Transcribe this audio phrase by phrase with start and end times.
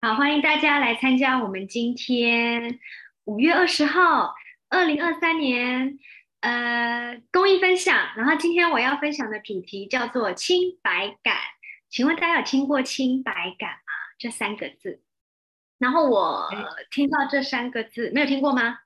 [0.00, 2.78] 好，欢迎大家来参加我们今天
[3.24, 4.32] 五月二十号，
[4.68, 5.98] 二零二三年
[6.38, 8.14] 呃公益分享。
[8.16, 11.36] 然后今天我要分享的主题叫做清白感。
[11.88, 13.92] 请问大家有听过清白感吗？
[14.20, 15.02] 这三个字。
[15.78, 16.48] 然后我
[16.92, 18.78] 听到这三个字，没有听过吗？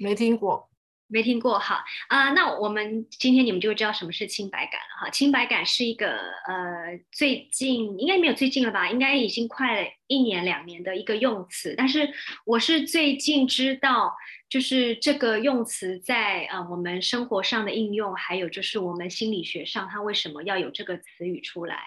[0.00, 0.68] 没听过。
[1.12, 5.10] 没听过哈啊，那我们今天你们就知道什么是清白感了哈。
[5.10, 6.16] 清白感是一个
[6.48, 8.90] 呃，最近应该没有最近了吧？
[8.90, 11.74] 应该已经快一年两年的一个用词。
[11.76, 12.08] 但是
[12.46, 14.16] 我是最近知道，
[14.48, 21.82] 就是这个用词在啊我们生活上的应用，还有就是我们心理学上，它为什么要有这个词语出来？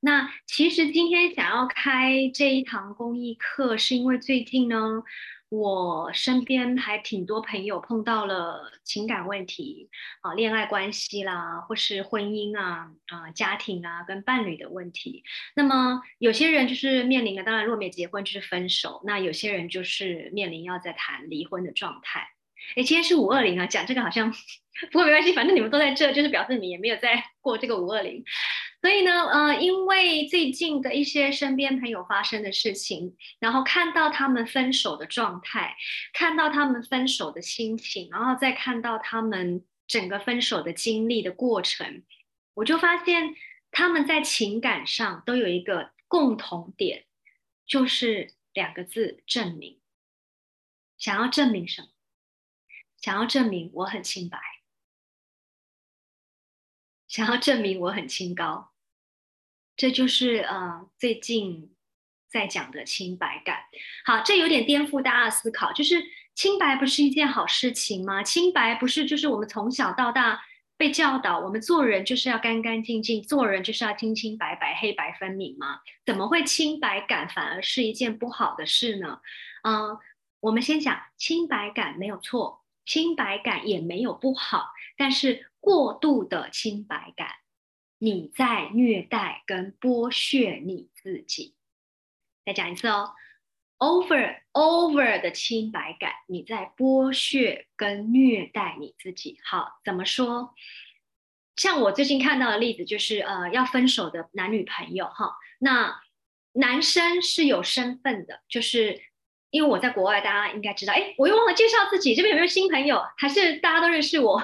[0.00, 5.02] 那其实今天想要开这一堂公益课，是因为最近呢。
[5.50, 9.88] 我身边还挺多朋友碰到了情感问题
[10.20, 15.24] 啊，恋爱关系啦，或是婚姻啊、啊家庭啊跟伴侣的问题。
[15.54, 19.00] 那么有些人就是面临了，当然若没结婚就是分手。
[19.06, 22.28] 那有些人就是面临要在谈离婚的状态。
[22.76, 24.30] 哎，今天是五二零啊，讲这个好像
[24.92, 28.22] 不过没关系，反正你们都在这，就是表示你也没有在过这个五二零。
[28.80, 35.76] 所以呢，呃，因为最近的一些身边朋友发生的事情，然后看到他们分手的状态，
[36.12, 42.04] 看到他们分手的心情，然后再看到他们整个分手的经历的过程，
[42.54, 43.34] 我就发现
[43.72, 47.04] 他们在情感上都有一个共同点，
[47.66, 49.80] 就是两个字：证明。
[50.96, 51.88] 想要证明什么？
[53.00, 54.38] 想要证明我很清白。
[57.08, 58.68] 想要证明我很清高，
[59.74, 61.74] 这就是呃最近
[62.28, 63.60] 在讲的清白感。
[64.04, 66.04] 好，这有点颠覆大家的思考，就是
[66.34, 68.22] 清白不是一件好事情吗？
[68.22, 70.44] 清白不是就是我们从小到大
[70.76, 75.80] 被教导，我们做人就是要干干净净，做人就是要清清白白、黑白分明吗？
[76.04, 79.20] 怎么会清白感反而是一件不好的事呢？
[79.62, 79.96] 嗯，
[80.40, 85.46] 我们先讲清白感没有错，清白感也没有不好，但是。
[85.68, 87.28] 过度的清白感，
[87.98, 91.56] 你在虐待跟剥削你自己。
[92.46, 93.12] 再讲一次哦
[93.76, 99.38] ，over over 的清白感，你在剥削跟虐待你自己。
[99.44, 100.54] 好，怎么说？
[101.56, 105.36] 像我最近看到的例子，就是呃，要分手的男女朋友哈。
[105.58, 106.00] 那
[106.52, 109.02] 男生是有身份的，就是
[109.50, 110.94] 因为我在国外，大家应该知道。
[110.94, 113.04] 哎，我又忘了介绍自己，这边有没有新朋友？
[113.18, 114.42] 还是大家都认识我？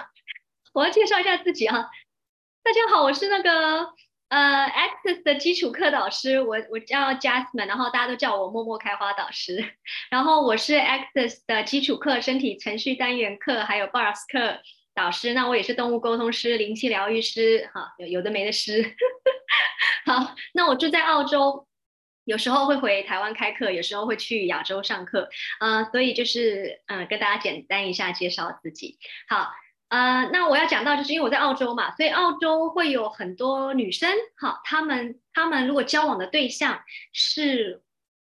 [0.75, 1.89] 我要介绍一下自己啊，
[2.65, 3.93] 大家好，我是那个
[4.29, 9.77] 呃 Access 的基础课导师，我我叫 Jasmine，然后大家都叫我默默开花导师，
[10.11, 14.61] 然后我是 Access 的基础课身体程序单元课还有 Bars 课
[14.97, 18.97] 导师，那我也是动物沟通师、灵气疗愈师，哈，有有的没的师，
[20.07, 21.69] 好，那我住在澳洲，
[22.25, 25.29] 有时候会回台湾开课，有时候会去亚洲上课，
[25.61, 28.99] 呃，所以就是嗯，跟大家简单一下介绍自己，
[29.29, 29.53] 好。
[29.89, 37.83] 呃，那我要讲到，就是因为我在澳洲嘛，所以澳洲会有很多女生，好，她们她们如果交往的对象是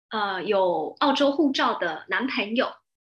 [0.10, 2.68] 呃有澳洲护照的男朋友，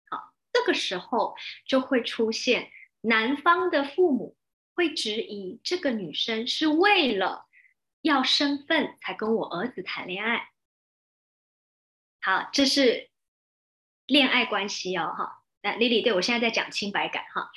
[0.10, 1.36] 好，这个时候
[1.66, 4.38] 就会出现男方的父母
[4.74, 7.46] 会质疑这个女生是为了
[8.02, 10.50] 要身份才跟我儿子谈恋爱，
[12.22, 13.10] 好，这是
[14.06, 17.50] 恋爱关系哦，哈，那 Lily 对我现在在讲清白感哈。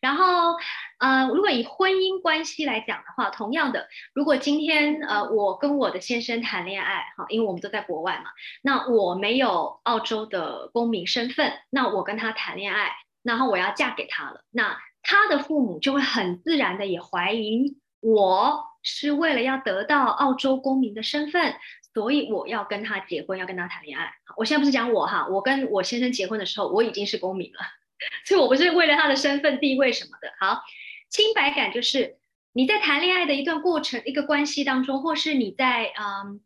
[0.00, 0.56] 然后，
[0.98, 8.30] 呃，如果以婚姻关系来讲的话，同样的，如果今天呃我跟我的先生谈恋爱，哈，因为我们都在国外嘛，
[8.62, 21.54] 那我没有澳洲的公民身份，那我跟他谈恋爱，然后我要嫁给他了，那他的父母就会很自然的也怀疑我是为了要得到澳洲公民的身份，
[21.92, 24.12] 所以我要跟他结婚，要跟他谈恋爱。
[24.36, 27.60] 我现在不是讲我哈，我跟我先生结婚的时候，我已经是公民了。
[28.24, 30.32] 所以我不是为了他的身份地位什么的。
[30.38, 30.62] 好，
[31.08, 32.16] 清白感就是
[32.52, 36.40] 你在谈恋爱的一段过程、一个关系当中，或是你在嗯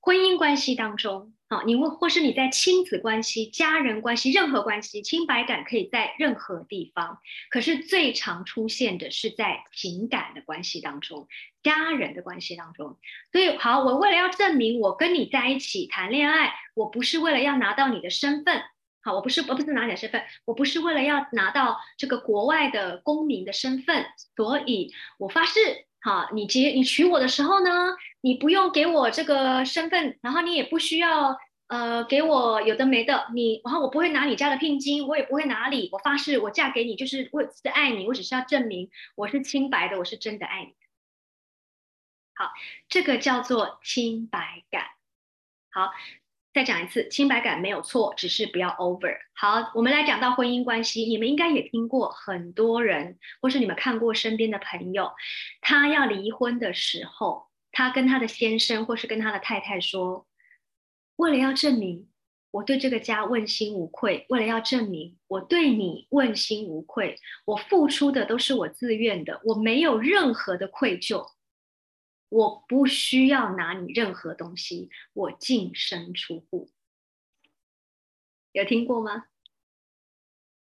[0.00, 7.18] 婚姻关系当中，好，你或或是你在亲子关系、家人关系、任何关系，清白感可以在任何地方。
[7.50, 11.28] 可是最常出现的是在情感的关系当中、
[11.62, 12.96] 家人的关系当中。
[13.30, 18.62] 所以，好，我为了要证明我跟你在一起谈恋爱，我不是为了要拿到你的身份。
[19.02, 24.06] 好，我不是，我不是拿你的身份，我不是为了要拿到这个国外的公民的身份，
[24.36, 25.60] 所以我发誓，
[26.04, 27.70] 好，你结你娶我的时候呢，
[28.22, 31.38] 你不用给我这个身份，然后你也不需要
[31.68, 40.74] 呃给我有的没的，你，然后我不会拿你家的聘金，我也不会拿礼，我发誓，我嫁给你就是为是爱你，我只是要证明我是清白的，我是真的爱你。
[42.34, 42.50] 好，
[42.88, 44.86] 这个叫做清白感。
[45.70, 45.92] 好，
[46.52, 49.16] 再讲一次，清白感没有错，只是不要 over。
[49.34, 55.10] 好，我们来讲到婚姻关系，你们应该也听过很多人，或是你们看过身边的朋友，
[55.60, 60.26] 他要离婚的时候，他跟他的先生或是跟他的太太说，
[61.16, 62.08] 为了要证明。
[62.52, 67.16] 我对这个家问心无愧，为了要证明我对你问心无愧，
[67.46, 71.24] 我付出的都是我自愿的，我没有任何的愧疚，
[72.32, 76.70] 我不需要拿你任何东西，我净身出户。
[78.52, 79.26] 有听过吗？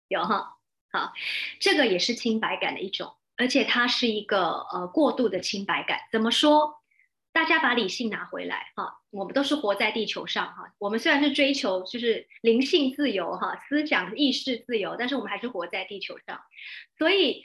[0.09, 0.57] 有哈，
[0.91, 1.13] 好，
[1.61, 6.01] 这个也是清白感的一种，而且它是一个呃过度的清白感。
[6.11, 6.81] 怎么说？
[7.33, 10.75] 大家把理性拿回来哈，我们都是活在地球上哈。
[10.79, 16.41] 我们虽然是追求就是灵性自由哈，思想意识自由，但是我们还是活在地球上。
[16.99, 17.45] 所以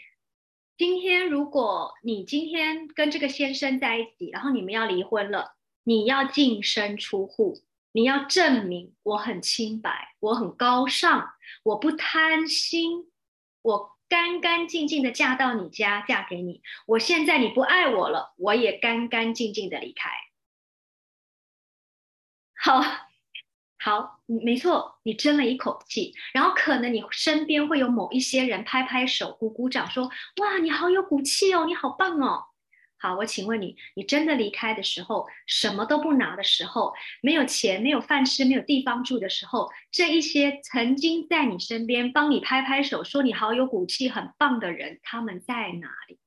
[0.79, 7.61] 今天如果你今天跟这个先生在一起，然后你们要离婚了，你要净身出户，
[7.91, 11.33] 你要证明我很清白，我很高尚，
[11.63, 13.11] 我不贪心，
[13.61, 13.99] 我。
[14.09, 16.63] 干干净净的嫁到你家，嫁给你。
[16.87, 20.09] 我现在你不爱我了，我也干干净净的离开。
[22.55, 22.81] 好，
[23.89, 32.43] 好，没错，你争了一口气，然后可能你身边会有某一些人拍拍手、鼓鼓掌，说：“哇，你好有骨气哦，你好棒哦。”
[33.01, 36.93] 好，我请问你，你真的离开的时候，什么都不拿的时候，
[37.23, 46.19] 没有钱、没有饭吃、没有地方住的时候，这一些曾经在你身边帮你拍拍手、说你好有骨气、很棒的人，他们在哪里？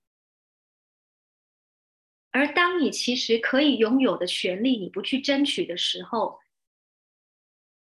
[2.32, 6.40] 而当你其实可以拥有的权利，你不去争取的时候，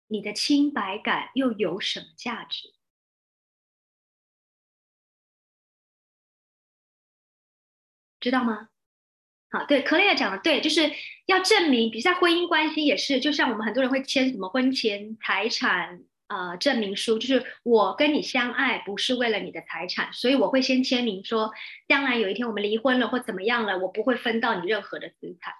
[0.07, 2.73] 你的清白感又有什么价值？
[8.19, 8.69] 知道吗？
[9.51, 10.81] 好，对，克莱尔讲的对，就是
[11.25, 21.51] 要证明，比如在婚姻关系也是，就像我们很多人会签什么婚前财产呃证明书，就是我跟你相爱不是为了你的财产，所以我会先签名说，
[21.87, 25.53] 将来有一天我们离婚了或怎么样了，我不会分到你任何的资产。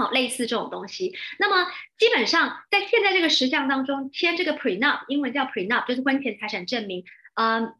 [0.00, 1.14] 好，类似这种东西。
[1.38, 7.04] 那么基本上在现在这个实相当中，签这个 prenup，英文叫 prenup，就是婚前财产证明，
[7.34, 7.74] 嗯。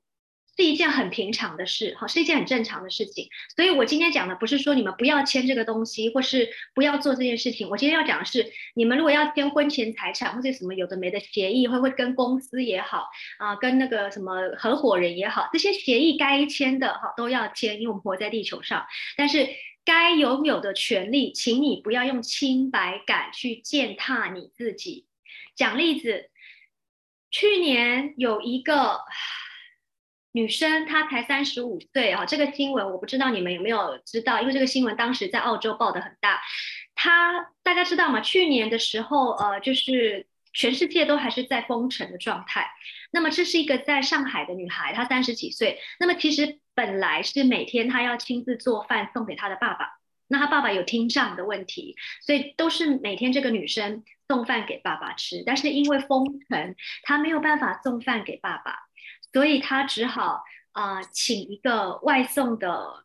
[0.56, 3.28] 是一件很平常的事，好，是一件很正常的事情。
[3.56, 7.70] 所以我今天讲的不是说你们不要签这个东西，或是不要做这件事情。
[7.70, 13.08] 我今天要讲的是，你们如果要签婚前财产或者什么有的没的协议，会会跟公司也好
[13.38, 18.84] 啊，跟那个什么合伙人也好，这些协议该签的哈都要签，因为我们活在地球上。
[19.16, 19.48] 但是
[19.84, 25.06] 该拥有的权利，请你不要用清白感去践踏你自己。
[25.54, 26.30] 讲例子，
[27.30, 29.00] 去年有一个。
[30.32, 36.40] 女生她才三十五岁啊，这个新闻我不知道你们有没有知道，因为这个新闻当时在澳洲报的很大。
[36.94, 38.20] 她大家知道吗？
[38.20, 42.70] 去年的时候，呃，就是全世界都还是在封城的状态。
[43.10, 45.80] 那么这是一个在上海的女孩，她三十几岁。
[45.98, 55.42] 那么其实本来是每天她要亲自做饭送给她的爸爸，那她爸爸有听障的问题，所以都是每天这个女生送饭给爸爸吃。
[55.44, 58.76] 但是因为封城，她没有办法送饭给爸爸。
[59.32, 63.04] 所以他只好啊，请一个外送的，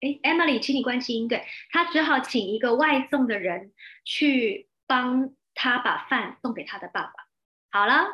[0.00, 1.28] 哎，Emily，请你关静音。
[1.28, 3.72] 对他只好请一个外送的人
[4.06, 7.27] 去帮他把饭送给他的爸爸。
[7.70, 8.06] 好了，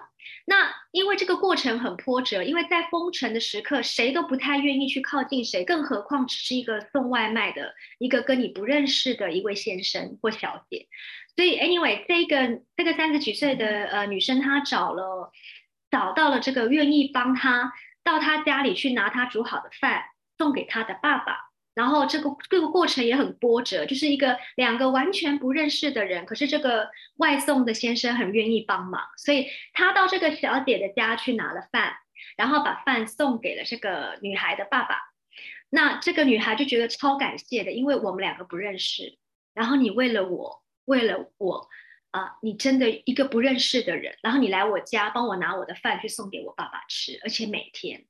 [0.46, 10.88] 那因为这个过程很波折，因为在封城的时刻，谁都不太愿意去靠近谁，更何况只是一个送外卖的一个跟你不认识的一位先生或小姐。
[11.36, 15.32] 所以，anyway，这个这个三十几岁的呃女生，她找了。
[15.90, 20.02] 找到了这个愿意帮她到她家里去拿她煮好的饭
[20.36, 21.36] 送给她的爸爸，
[21.74, 31.94] 然后这个这个过程也很波折，就是一个两个完全不认识的人，可是这个外送的先生很愿意帮忙，所以他到这个小姐的家去拿了饭，
[32.36, 34.96] 然后把饭送给了这个女孩的爸爸。
[35.70, 39.18] 那这个女孩就觉得超感谢的，因为我们两个不认识，
[39.54, 41.68] 然后你为了我，为了我。
[42.14, 48.04] 啊，你真的一个不认识的人，然后你来我家帮我拿我的饭去送给我爸爸吃，而且每天。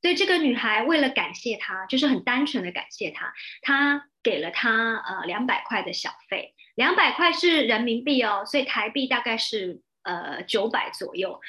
[0.00, 11.40] 所以这个女孩为了感谢他，就是很单纯的感谢他，她给了他呃两百块的小费，两百块是人民币哦，所以台币大概是呃九百左右，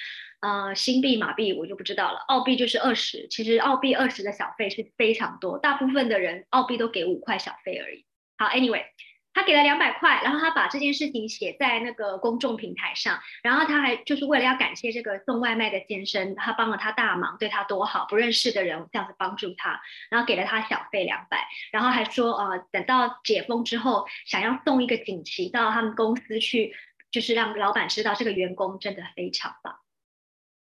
[0.42, 8.06] 呃新币马币我就不知道了，澳币就是二十，其实澳币二十的小费是非常多，大部分的人澳币都给五块小费而已。
[8.38, 8.84] 好，anyway。
[9.34, 26.76] 他给了两百块，然后他把这件事情写在那个公众平台上，然后他还就是为了要感谢这个送外卖的先生，他帮了他大忙，对他多好，不认识的人这样子帮助他，然后给了他小费两百，然后还说呃，等到解封之后，想要送一个锦旗到他们公司去，
[27.12, 29.78] 就是让老板知道这个员工真的非常棒。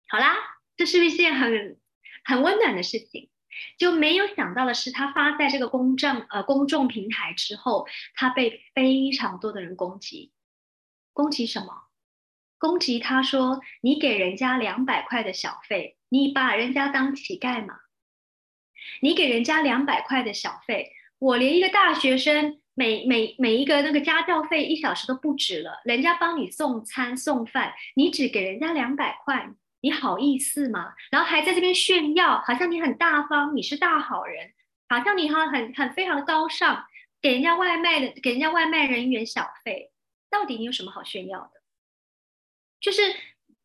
[0.08, 0.38] 好啦，
[0.78, 1.78] 这是不是一件很
[2.24, 3.31] 很温暖的事情？
[3.78, 10.32] 就没有想到的是，他发在这个公众呃公众平台之后，他被非常多的人攻击。
[11.14, 11.68] 攻击什么？
[12.58, 17.76] 攻击他说你给人家两百块的小费，你把人家当乞丐吗？
[19.02, 29.50] 你给人家两百块的小费，我连一个大学生每每每一个那个家教费一小时都不止了，人家帮你送餐送饭，你只给人家两百块。
[29.82, 30.94] 你好意思吗？
[31.12, 34.52] 然后还在这边炫耀，好像你很大方，你是大好人，
[34.88, 36.86] 好像你哈很很非常的高尚，
[37.22, 39.92] 给人家外卖的，给人家外卖人员小费，
[40.30, 41.62] 到底你有什么好炫耀的？
[42.80, 43.02] 就是。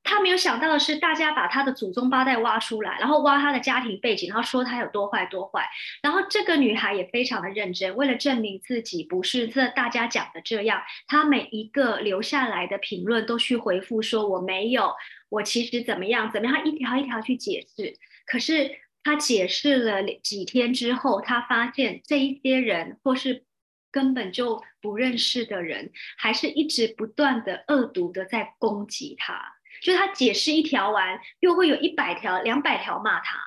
[0.08, 5.68] 他没有想到的是，大家把他的祖宗八代挖出来，然后挖他的家庭背景，然后说他有多坏多坏。
[6.00, 14.94] 然后这个女孩也非常的认真，为了证明自己不是这大家讲的这样，她每一个留下来的评论都去回复说我没有，
[15.28, 17.96] 我其实怎么样怎么样，一条一条去解释。
[18.26, 23.44] 可是他解释了几天之后，他发现这一些人或是
[23.92, 29.54] 根本就不认识的人，还是一直不断的恶毒的在攻击他。
[29.80, 33.38] 就他解释一条完，又会有一百条、两百条骂他。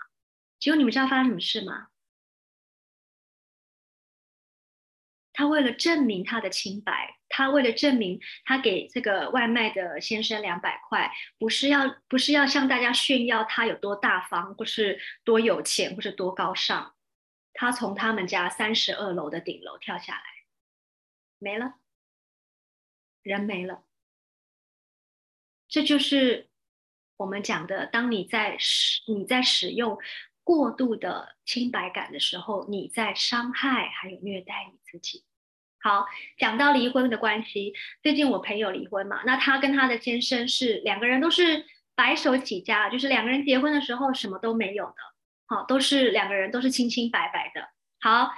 [0.59, 1.88] 结果你们知道发生什么事吗？
[5.39, 16.93] 他为了证明他的清白，他为了证明他给这个外卖的先生两百块，不是要不是要向大家炫耀他有多大方，或是多有钱，或是多高尚。
[17.53, 20.23] 他从他们家三十二楼的顶楼跳下来，
[21.37, 21.75] 没了，
[23.23, 23.85] 人没了。
[25.69, 26.49] 这就是
[27.15, 29.97] 我们讲的，当你在使你在使用
[30.43, 35.23] 过度的清白感的时候，你在伤害还有虐待你自己。
[35.81, 36.05] 好，
[36.37, 44.95] 讲到离婚的关系，最近我朋友离婚嘛，那他跟他的先生是两个人都是白手起家，就是两个人结婚的时候什么都没有的，
[45.47, 47.69] 好，都是两个人都是清清白白的。
[48.01, 48.33] 好，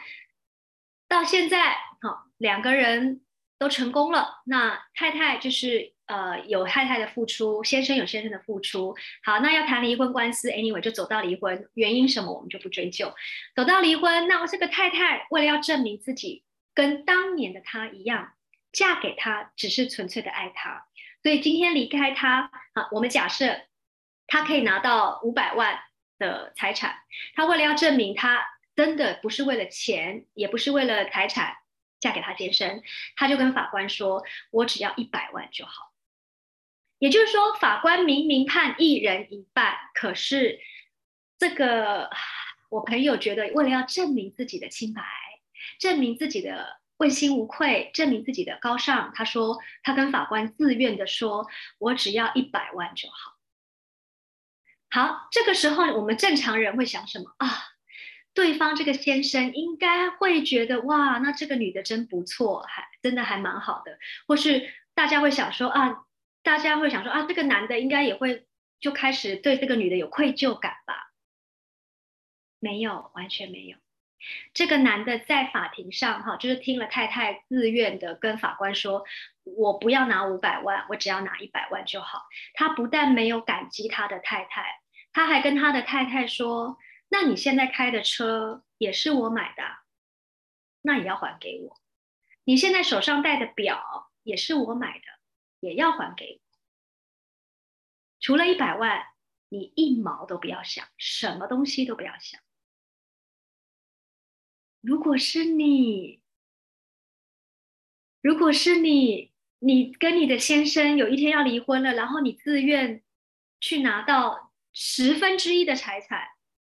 [1.07, 3.21] 到现在好，两个人
[3.57, 5.93] 都成功了，那太太就是。
[6.07, 8.93] 呃，有太太的付出，先生有先生的付出。
[9.24, 13.13] 好，那要谈离婚官司，anyway 就走到离婚，原因什么我们就不追究。
[13.55, 16.43] 走到离婚，那我这个太太为了要证明自己
[16.81, 18.33] 跟当年的他一样，
[18.71, 20.88] 嫁给他只是纯粹的爱他，
[21.21, 23.61] 所以今天离开他，好，我们假设
[24.25, 25.79] 他可以拿到五百万
[26.17, 27.03] 的财产，
[27.35, 28.43] 他为了要证明他
[28.75, 31.57] 真的不是为了钱，也不是为了财产
[32.00, 32.81] 嫁给他先生，
[33.15, 35.93] 他就跟法官说：“我只要一百万就好。”
[36.97, 40.59] 也就是说，法官明明判一人一半，可是
[41.38, 42.09] 这个
[42.71, 45.03] 我朋友觉得，为了要证明自己的清白，
[45.79, 51.47] 证明自己的问心无愧，证明自己的高尚，他说他跟法官自愿的说
[51.79, 53.37] ：“我只要一百万就好。”
[54.89, 57.47] 好，这个时候我们正常人会想什么啊？
[58.33, 66.05] 对方这个先生应该会觉得哇，那这个女的真不错，还真的还蛮好的，或是大家会想说啊。
[66.43, 68.47] 大家会想说啊，这个男的应该也会
[68.79, 71.11] 就开始对这个女的有愧疚感吧？
[72.57, 73.77] 没有，完全没有。
[74.53, 79.03] 这个男的在法庭上哈，就是听了太太自愿的跟法官说，
[79.43, 82.23] 我不要拿五百万，我只要拿一百万就好。
[82.53, 84.81] 他不但没有感激他的太太，
[85.13, 86.77] 他还跟他的太太说，
[87.09, 89.63] 那你现在开的车也是我买的，
[90.81, 91.77] 那也要还给我。
[92.43, 95.05] 你现在手上戴的表也是我买的。
[95.61, 96.57] 也要还给我，
[98.19, 99.05] 除了一百万，
[99.49, 102.41] 你一毛都不要想，什么东西都不要想。
[104.81, 106.19] 如果是你，
[108.21, 113.03] 如果是你，你跟你的先生有一天要离婚了，然后你自愿
[113.59, 116.21] 去拿到十分之一的财产，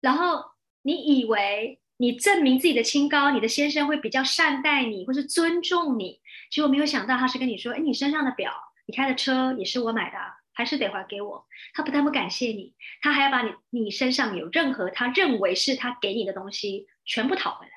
[0.01, 0.44] 然后
[0.82, 8.51] 你以为你证明自己的清高，你的先生会比较善待你，或是尊重你，结果没有想到他是跟你说：“哎，你身上的表。”
[8.88, 10.18] 你开的车也是我买的，
[10.51, 11.46] 还是得还给我。
[11.75, 17.72] 他不但不感谢你，他还要把你你身上有任何他认为是他给你的东西全部讨回来。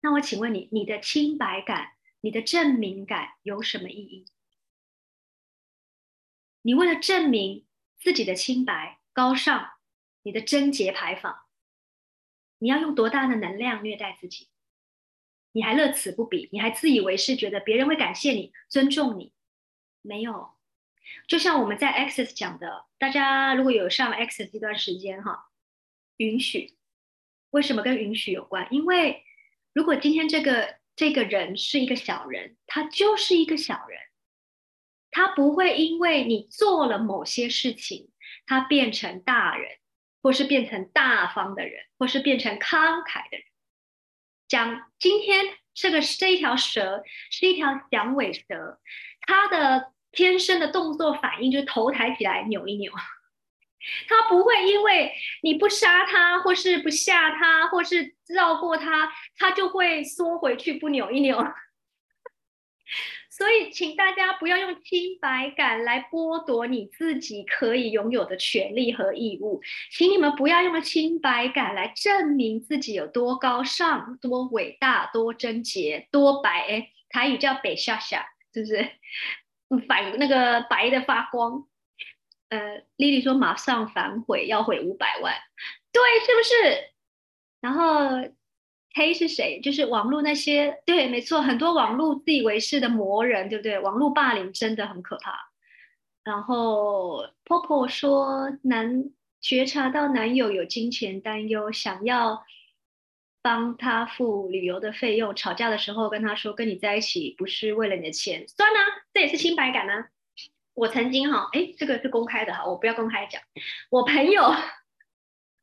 [0.00, 4.26] 那我请问你，你的清白感、你的证明感有什么意义？
[6.62, 7.66] 你为了证明
[7.98, 9.72] 自己的清白、高尚，
[10.22, 11.40] 你的贞洁牌坊，
[12.58, 14.48] 你要用多大的能量虐待自己？
[15.52, 19.32] 你还乐此不疲，你还自以为是，觉得别人会感谢你、尊重你，
[20.00, 20.52] 没有。
[21.26, 25.50] 就像我们在 Access 讲的，大家如果有上 Access 这段时间哈，
[26.18, 26.76] 允许，
[27.50, 28.68] 为什么跟允许有关？
[28.70, 29.24] 因为
[29.72, 34.00] 如果今天这个这个人是一个小人，他就是一个小人，
[35.10, 38.10] 他不会因为你做了某些事情，
[38.46, 39.78] 他变成大人，
[40.22, 43.46] 或是变成大方的人，或是变成慷慨的人。
[44.48, 48.80] 讲今天这个这一条蛇是一条响尾蛇，
[49.20, 52.92] 它的天生的动作反应就是头抬起来扭一扭，
[54.08, 61.38] 它不会因为你不杀它，或是不吓它，或是绕过它，它就会缩回去不扭一扭。
[63.30, 76.90] 所以，请大家不要用清白感来剥夺你自己可以拥有的权利和义务，请你们不要用清白感来证明自己有多高尚、多伟大、多贞洁、多白。
[77.08, 78.90] 台语叫北下下，是不是？
[79.88, 81.66] 反那个白的发光。
[82.50, 85.34] 呃，丽丽说马上反悔，要回五百万，
[85.90, 86.90] 对，是不是？
[87.60, 88.30] 然后。
[88.92, 89.60] 黑是谁？
[89.60, 93.78] 就是网络那些，对，没错，很多网络自以为是的魔人，对不对？
[93.78, 95.52] 网络霸凌真的很可怕。
[96.24, 99.04] 然后婆婆说，男
[99.40, 102.44] 觉察到男友有金钱担忧，想要
[103.40, 108.78] 帮他付旅游的费用，吵架的时候跟他说，跟你在一起不是为了你的钱，算啊，
[109.14, 110.06] 这也是清白感呢。
[110.80, 113.42] 我曾经哈，哎，这个是公开的哈，我不要公开讲，
[113.90, 114.42] 我朋友。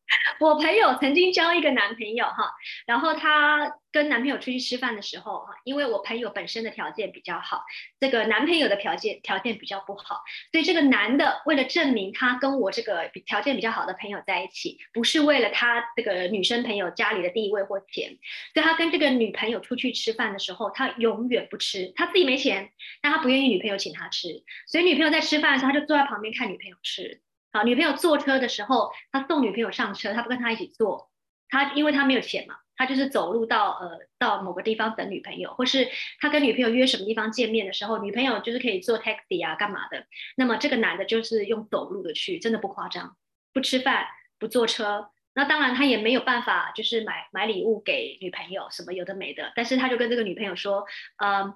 [0.39, 2.53] 我朋友曾经交一个男朋友哈，
[2.85, 7.63] 然后他跟男朋友出去吃饭的时候哈，因为我朋友本身的条件比较好，
[7.99, 10.21] 这个男朋友的条件条件比较不好，
[10.51, 18.17] 所以这个男的为了证明他跟我这个条件比较好的朋友在一起，不是为了他这个女生朋友家里的地位或钱，
[18.53, 22.71] 所以他跟这个女朋友出去吃饭的时候，他永远不吃，他自己没钱，
[23.01, 27.21] 但他不愿意女朋友请他吃，所以女朋友在吃饭的时候，他就坐在旁边看女朋友吃。
[27.57, 31.09] 好，女朋友坐车的时候，他送女朋友上车，他不跟他一起坐，
[31.49, 43.17] 他因为他没有钱嘛，他就是走路到呃到某个地方等女朋友，或是他跟女朋友约什么地方见面的时候，女朋友就是可以坐 taxi 啊干嘛的，那么这个男的就是用走路的去，真的不夸张，
[43.53, 44.05] 不吃饭
[44.37, 50.85] 不坐车，那当然他也没有办法就是买买礼物给女朋友什么有的没的，但是他就跟这个女朋友说，
[51.17, 51.55] 嗯，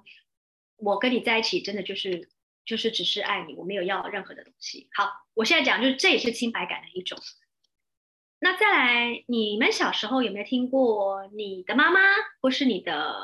[0.78, 2.28] 我跟你在一起真的就是。
[2.64, 4.88] 就是只是爱你，我没有要任何的东西。
[4.94, 7.18] 好，我现在讲就是这也是清白感的一种。
[8.38, 12.00] 那再来，你们小时候有没有听过你的妈妈
[12.40, 13.16] 或是你的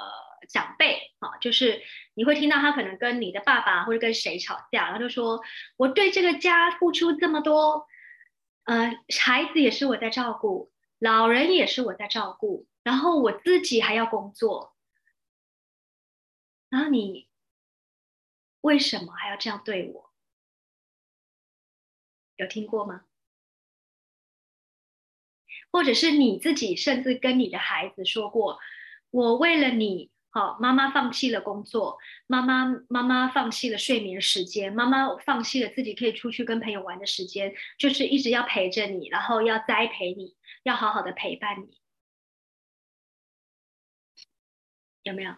[0.49, 1.39] 长辈啊？
[1.39, 1.83] 就是
[2.15, 5.41] 你会听到他可能跟你的爸爸或者跟谁吵架，然后就说
[5.77, 7.87] 我对这个家付出这么多，
[8.65, 14.75] 呃，孩子也是我在照顾，老人也是我在照顾，然后我自己还要工作，
[16.71, 17.28] 然后你。
[18.69, 20.13] 为什么还要这样对我？
[22.37, 23.07] 有听过吗？
[25.71, 28.59] 或者是你自己甚至跟你的孩子说过
[29.11, 41.81] ：“我为了你，好，妈妈放弃了工作，妈妈妈妈放弃了睡眠时间，妈妈放弃了自己可以出去跟朋友玩的时间，就是一直要陪着你，然后要栽培你，要好好的陪伴你。”
[45.05, 45.35] 有没有？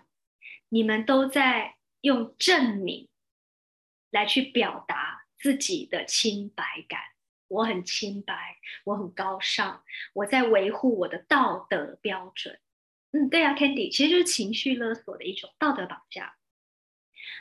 [0.69, 3.10] 你们都在用证明。
[4.11, 7.01] 来去表达自己的清白感，
[7.49, 12.61] 我很清白，我很高尚，我在维护我的道德标准。
[13.13, 16.37] 嗯，对啊，Candy，其实就是情绪勒索的一种道德绑架。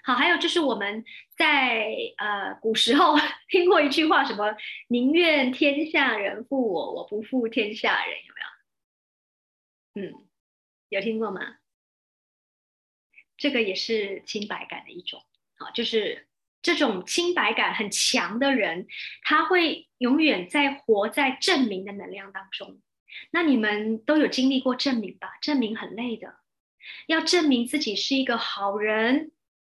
[0.03, 1.03] 好，还有就是我们
[1.37, 3.15] 在呃古时候
[3.49, 4.55] 听过一句话，什么
[4.89, 10.17] “宁愿天下人负我，我不负天下人”，有没有？
[10.17, 10.27] 嗯，
[10.89, 11.57] 有听过吗？
[13.37, 15.23] 这个也是清白感的一种。
[15.55, 16.28] 好，就是。
[16.61, 18.87] 这种清白感很强的人，
[19.23, 22.81] 他会永远在活在证明的能量当中。
[23.31, 25.31] 那你们都有经历过证明吧？
[25.41, 26.35] 证明很累的，
[27.07, 29.31] 要证明自己是一个好人，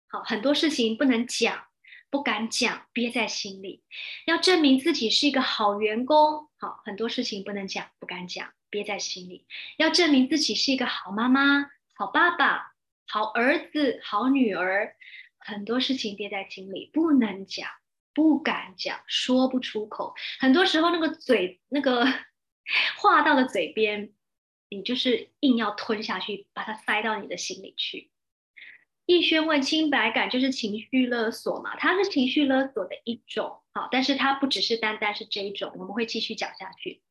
[0.08, 1.66] 好很多事情不能讲，
[2.10, 3.82] 不敢讲，憋在心里；
[4.26, 9.46] 要证明自己是一个好员工，好很多事情不能讲，不敢讲，憋在心里；
[9.78, 12.74] 要证明自己是一个好妈妈、好爸爸、
[13.08, 14.96] 好儿子、好女儿。
[15.46, 17.70] 很多事情憋在心里，不能讲，
[18.16, 20.16] 不敢讲，说不出口。
[20.40, 22.04] 很多时候，那个嘴，那个
[22.98, 24.12] 话到了嘴边，
[24.70, 28.10] 你就是硬要吞下去，把它塞到你的心里去。
[29.06, 31.78] 逸轩问：清白感就是情绪勒索嘛？
[31.78, 37.04] 它是情绪勒索的一种，好，但是它不只是单单是这一种，我们会继续讲下去。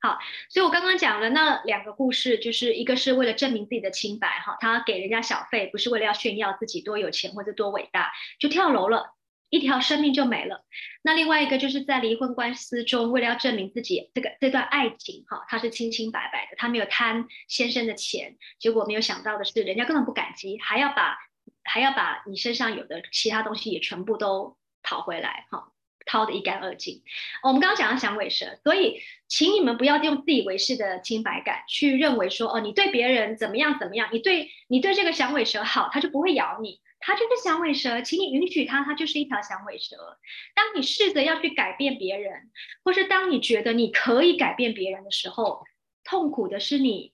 [0.00, 0.16] 好，
[0.48, 9.16] 所以我刚刚讲了那两个故事，就是一个是为了证明自己的清白，哈，他给人家小费不是为了要炫耀自己多有钱或者多伟大，就跳楼了，
[9.50, 10.64] 一条生命就没了。
[11.02, 21.18] 那另外一个就是在离婚官司中，为了要证明自己这个这段爱情，哈，他是清清白白的，他没有贪先生的钱，结果没有想到的是，人家根本不感激，还要把
[21.64, 25.72] 还要把你身上有的其他东西也全部都讨回来，哈。
[26.08, 27.02] 掏得一干二净。
[27.44, 40.18] 我们刚刚讲到响尾蛇，所以请你们不要用自以为是的清白感去认为说，哦，你对别人怎么样怎么样，你对你对这个响尾蛇好，它就不会咬你，它就是响尾蛇，请你允许它，它就是一条响尾蛇。
[40.54, 42.50] 当你试着要去改变别人，
[42.82, 45.64] 或是当你觉得你可以改变别人的时候，
[46.02, 47.12] 痛苦的是你。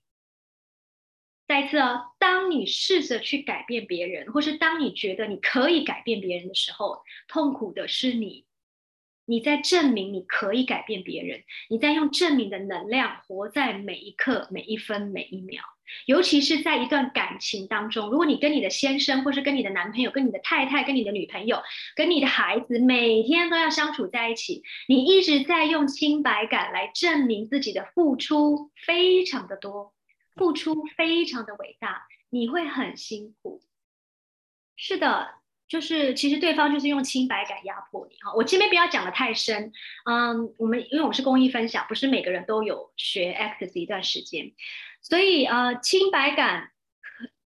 [1.46, 8.43] 再一次哦，当你试着去改变别人，或是当你觉得你可以改变别人的时候，痛苦的是你。
[9.26, 15.62] 你在证明你可以改变别人，你在用证明的能量活在每一刻、每一分、每一秒，
[16.06, 18.10] 尤其是在一段感情当中。
[18.10, 21.62] 如果你跟你的先生，或是跟你的男朋友、跟你的太太、跟你的女朋友、
[21.96, 29.94] 跟你的孩子，每天都要相处在一起，你一直在用清白感来证明自己的付出非常的多，
[30.36, 33.62] 付出非常的伟大，你会很辛苦。
[34.76, 35.43] 是的。
[35.66, 39.72] 就是其实对方就是用清白感压迫你哈，我前面不要讲的太深，
[40.04, 44.52] 嗯，我们因为我们是公益分享，不是每个人都有学 Access 一段时间，
[45.02, 46.70] 所以呃，清白感，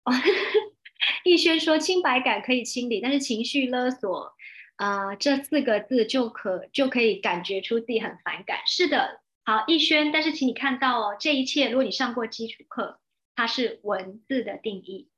[1.25, 4.33] 逸轩说清白感可以清理，但是情绪勒索，
[4.77, 8.59] 呃，这四个字就可就可以感觉出自己很反感。
[8.67, 12.99] 是的，好，逸轩，但是请你看到哦，这一切，如果你上过基础课，
[13.35, 15.09] 它是文字的定义。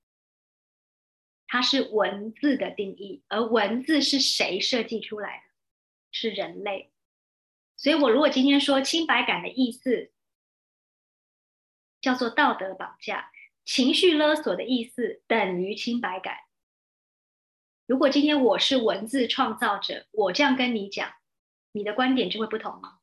[1.55, 5.53] 它是文字的定义，而文字是谁设计出来的？
[6.11, 6.91] 是人类。
[7.77, 10.11] 所以我如果今天说清白感的意思
[12.01, 13.31] 叫做道德绑架，
[13.63, 16.39] 情绪勒索的意思等于清白感。
[17.85, 21.13] 如果今天我是文字创造者，我这样跟你讲，
[21.71, 22.99] 你的观点就会不同吗？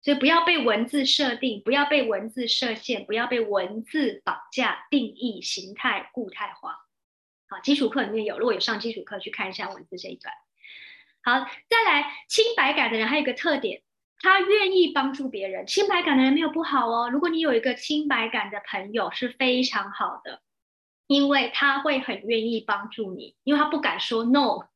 [0.00, 6.81] 所以不要被文字设定，不要被文字设限，不要被文字绑架、定义、形态固态化。
[7.52, 10.34] 啊，基础课里面有，如果有上基础课，去看一下文字这一段。
[11.22, 13.82] 好，再来，清白感的人还有一个特点，
[14.18, 15.66] 他愿意帮助别人。
[15.66, 20.40] 清白感的人没有不好哦，如果你有一个清白感的朋友是非常好的，
[21.06, 24.68] 因为他会很愿意帮助你，因为他不敢说 no，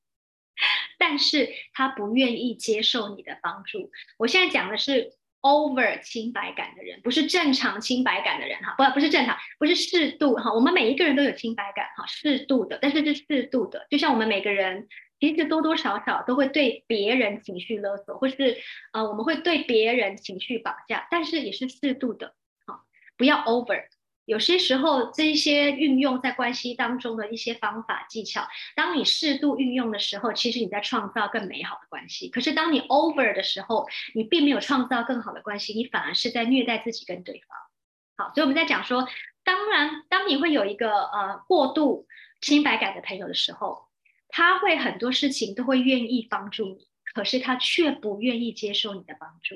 [0.98, 3.90] 但是他不愿意接受你的帮助。
[4.18, 5.14] 我现在讲的是。
[5.42, 10.52] Over 清白感的人，不是正常清白感的人哈，不不是正常，不是适度哈。
[10.52, 13.86] 我们每一个人都有清白感哈，适度的，但是是适度的。
[13.90, 14.88] 就像我们每个人
[15.20, 18.58] 其实多多少少都会对别人情绪勒索，或是
[18.92, 22.34] 啊我们会对别人情绪绑架，但是也是适度的，
[22.66, 22.80] 好，
[23.16, 23.84] 不要 over。
[24.26, 32.28] 有些时候，这一些运用在关系当中的一些方法技巧，当你适度运用的时候，其实你在创造更美好的关系。
[32.28, 38.26] 可是当你 over 的时候，你并没有创造更好的关系，你反而是在虐待自己跟对方。
[38.26, 39.06] 好，所以我们在讲说，
[39.44, 42.08] 当然，当你会有一个呃过度
[42.40, 43.86] 清白感的朋友的时候，
[44.28, 49.54] 他会很多事情都会愿意帮助你，可是他却不愿意接受你的帮助。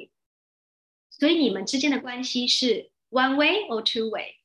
[1.11, 4.37] 所以你们之间的关系是 one way or two way。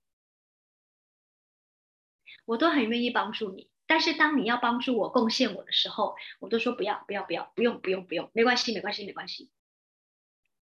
[2.45, 9.49] 我都很愿意帮助你，但是当你要帮助我、贡献我的时候，我都说不要、不要、不要、不用、不用、不用，没关系、没关系、没关系。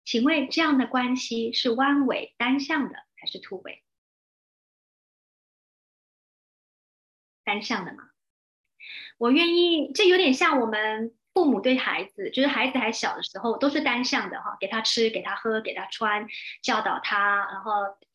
[0.04, 3.82] 请问这样的关系是弯尾单向的还是凸尾？
[7.42, 8.10] 单向的吗？
[9.16, 16.26] 我愿意，这有点像我们父母对孩子，就是孩子还小的时候都是单向的哈，给他吃、给他喝、给他穿，
[16.62, 17.72] 教导他，然后。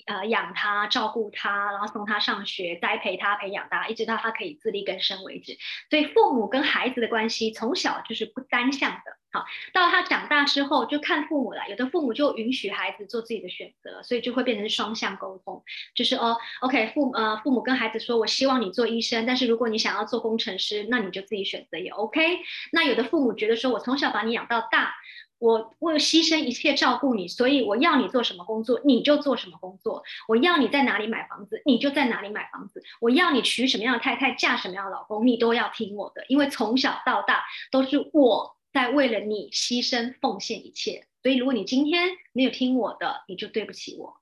[0.07, 5.57] 呃，养他，照顾他，然后送他上学，栽培他，培养他，一直到他可以自力更生为止。
[5.89, 9.17] 所以父母跟孩子的关系从小就是不单向的。
[9.29, 11.67] 好，到他长大之后就看父母了。
[11.69, 15.61] 有的父母就允许孩子做自己的选择，所以就会变成双向沟通。
[15.93, 22.39] 就是哦，OK，父呃父母跟孩子说，我希望你做医生，但是如果你想要做工程师，那你就自己选择也 OK。
[22.71, 24.95] 那有的父母觉得说，我从小把你养到大。
[25.39, 30.03] 我为了牺牲一切照顾你，所以我要你做什么工作你就做什么工作。
[30.27, 32.83] 我要你在哪里买房子你就在哪里买房子。
[32.99, 41.07] 我要你娶什么样的太太嫁什么样的老公你都要听我的，因为从小到大都是我在为了你牺牲奉献一切。
[41.21, 44.21] 所以如果你今天没有听我的，你就对不起我，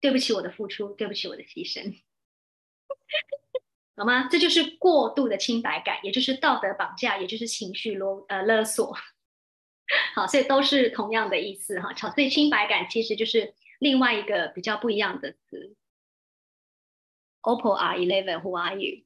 [0.00, 1.94] 对不起我的付出，对不起我的牺牲，
[3.96, 4.28] 好吗？
[4.30, 8.96] 这就是过度的清白感，也就是道德绑架，也就是情绪勒呃勒索。
[10.14, 11.94] 好，所以都是同样的意思哈。
[11.94, 15.74] 所以清白感其实就是另外一个比较不一样的词。
[17.42, 19.04] OPPO R Eleven Who are you？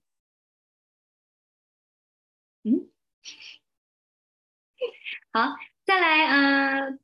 [2.62, 2.90] 嗯，
[5.32, 6.98] 好，再来，呃，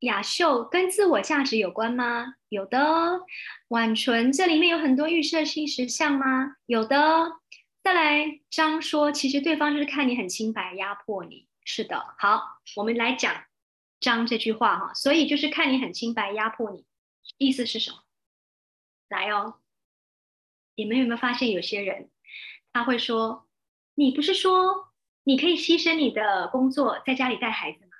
[0.00, 2.34] 雅秀跟自我价值有关吗？
[2.48, 3.20] 有的。
[3.68, 6.56] 婉纯这里面有很多预设性实像吗？
[6.66, 7.40] 有的。
[7.82, 11.46] 再来，张说，其实对方就是看你很清白，压迫你。
[11.64, 13.44] 是的，好，我们来讲
[14.00, 14.94] 张这句话哈。
[14.94, 16.84] 所以就是看你很清白，压迫你，
[17.38, 17.98] 意思是什么？
[19.08, 19.60] 来哦，
[20.74, 22.10] 你们有没有发现有些人
[22.72, 23.48] 他会说，
[23.94, 24.92] 你不是说
[25.24, 27.90] 你可以牺牲你的工作在家里带孩子吗？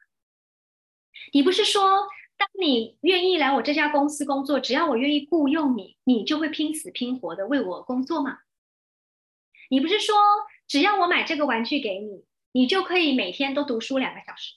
[1.32, 8.38] 你不是说当你愿意来我这家公司工作，只要我愿意雇佣你，你就会拼死拼活的为我工作吗？
[9.68, 10.16] 你不是说
[10.66, 14.54] 只要我买这个玩具给你，你就可以每天都读书两个小时？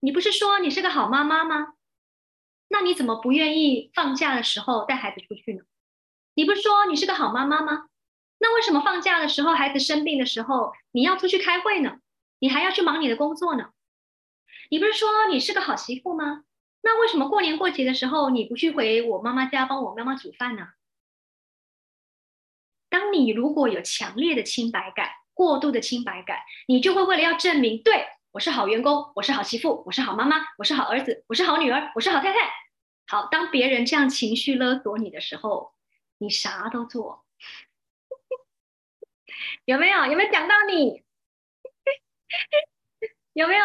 [0.00, 1.74] 你不是说你是个好妈妈吗？
[2.68, 5.62] 那你怎么不愿意放假的时候带孩子出去呢？
[6.34, 7.88] 你不是说你是个好妈妈吗？
[8.38, 11.98] 那为什么放假的时候，孩子生病的时候，你要出去开会呢？
[12.38, 13.72] 你还要去忙你的工作呢？
[14.70, 16.44] 你不是说你是个好媳妇吗？
[16.82, 20.68] 那为什么过年过节的时候，你不去回我妈妈家帮我妈妈煮饭呢？
[23.12, 32.38] 你如果有强烈的清白感、过度的清白感，你就会为了要证明，对我是好员工，我是好媳妇，我是好妈妈，我是好儿子，我是好女儿，我是好太太。
[33.06, 35.72] 好，当别人这样情绪勒索你的时候，
[36.18, 37.24] 你啥都做，
[39.64, 40.06] 有没有？
[40.06, 41.02] 有没有讲到你？
[43.32, 43.64] 有没有？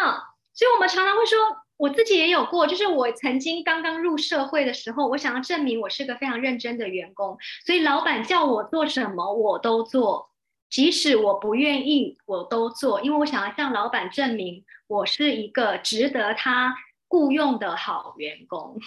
[0.54, 1.63] 所以我们常常会说。
[1.76, 10.30] 我自己也有过，就是我曾经刚刚入社会的时候，我想要证明我是个非常认真的员工，所以老板叫我做什么我都做，
[10.70, 16.74] 即使我不愿意我都做，因为我想要向老板证明我是一个值得他
[17.08, 18.78] 雇佣的好员工。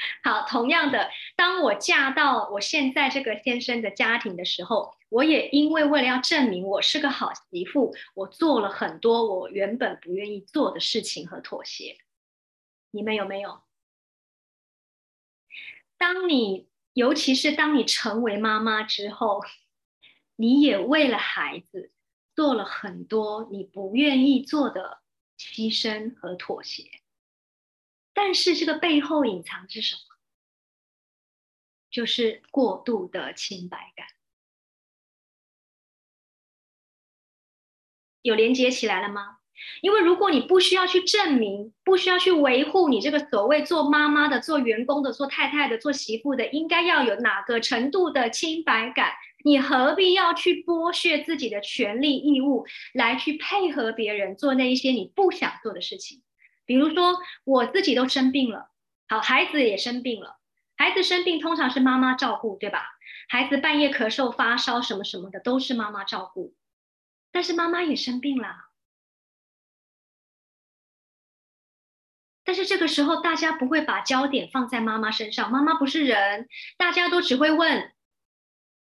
[0.24, 4.94] 好，同样的，当我嫁到我现在这个先生的家庭的时候。
[5.10, 11.98] 我也因为为了要证明我是个好媳妇，我做了很多我原本不愿意做的事情和妥协。
[12.92, 13.62] 你们有没有？
[15.98, 19.40] 当你，尤其是当你成为妈妈之后，
[20.36, 21.90] 你也为了孩子
[22.36, 25.00] 做了很多你不愿意做的
[25.36, 26.99] 牺牲和妥协。
[28.12, 30.00] 但是这个背后隐藏是什么？
[31.90, 34.06] 就是过度的清白感。
[38.22, 39.38] 有连接起来了吗？
[39.82, 49.12] 因为如果你不需要去证明，不需要去维护你这个所谓做妈妈的、做员工的、做太太的、做媳妇的，应该要有哪个程度的清白感？
[49.42, 56.22] 你何必要去剥削自己的权利义务，来去配合别人做那一些你不想做的事情？
[56.70, 58.70] 比如说，我自己都生病了，
[59.08, 60.38] 好，孩子也生病了，
[60.76, 62.86] 孩子生病通常是妈妈照顾，对吧？
[63.28, 66.54] 孩子半夜咳嗽、发烧什么什么的，都是妈妈照顾。
[67.32, 68.68] 但是妈妈也生病了，
[72.44, 77.92] 但是这个时候大家不会把焦点放在妈妈身上，妈妈不是人，大家都只会问：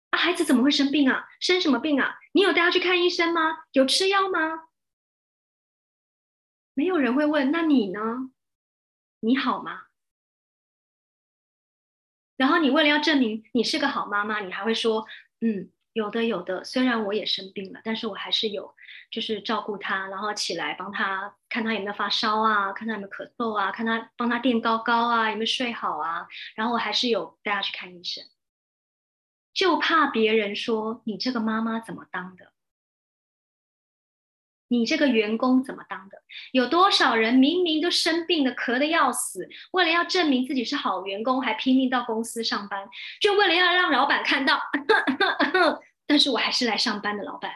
[0.08, 1.26] 啊，孩子怎么会生病啊？
[1.38, 2.16] 生什么病啊？
[2.32, 3.58] 你有带他去看医生吗？
[3.72, 4.68] 有吃药吗？
[6.74, 8.30] 没有人会问，那你呢？
[9.20, 9.84] 你好吗？
[12.36, 15.06] 然后你为了要证明你是个好妈妈，你还会说：
[15.40, 15.70] 嗯。
[15.94, 18.74] 有的有的，虽然我也生病了，但是我还是有，
[19.12, 28.24] 就是照顾他，然后起来帮他看他有没有发烧啊，看他有没有咳嗽啊，看他帮他垫高高啊，有没有睡好啊，然后我还是有带他去看医生，
[29.52, 32.52] 就怕别人说你这个妈妈怎么当的，
[34.68, 36.18] 你这个员工怎么当的？
[36.52, 42.88] 有多少人明明都生病了，咳得要死，为了要证明自己是好员工，还拼命到公司上班，
[43.20, 44.60] 就为了要让老板看到。
[46.06, 47.52] 但是我还是来上班的，老板。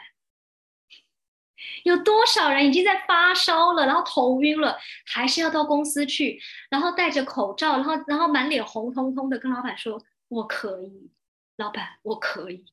[1.83, 11.11] 有多少人已经在发烧了，然后头晕了，还是要到公司去，然后戴着口罩，然后然后满脸红彤彤的跟老板说：“我可以，
[11.57, 12.65] 老板，我可以。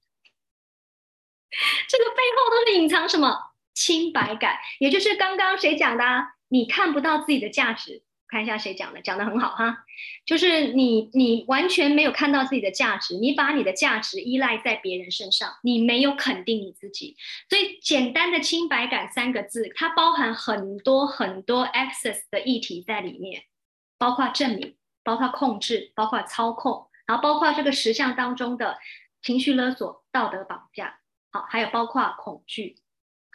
[1.88, 4.56] ”这个背后都是隐藏什么清白感？
[4.80, 6.04] 也就是刚刚谁讲的？
[6.48, 8.02] 你看不到自己的价值。
[8.28, 9.84] 看一下谁讲的，讲的很好哈，
[10.24, 17.16] 就是你，你完全没有看到自己的价值，你把你的价值依赖在别人身上，你没有肯定你自己，
[17.48, 23.44] 所以简单的清白感三个字，它包含很多很多 access 的议题在里面，
[23.96, 28.76] 包括证明，包括控制，包括操控，然后包括这个实相当中的
[29.22, 30.98] 情绪勒索、道德绑架，
[31.30, 32.80] 好，还有包括恐惧，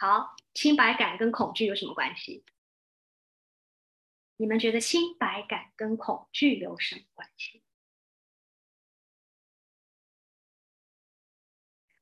[0.02, 2.44] 好，清白感跟恐惧有什么关系？
[4.36, 7.62] 你们觉得清白感跟恐惧有什么关系？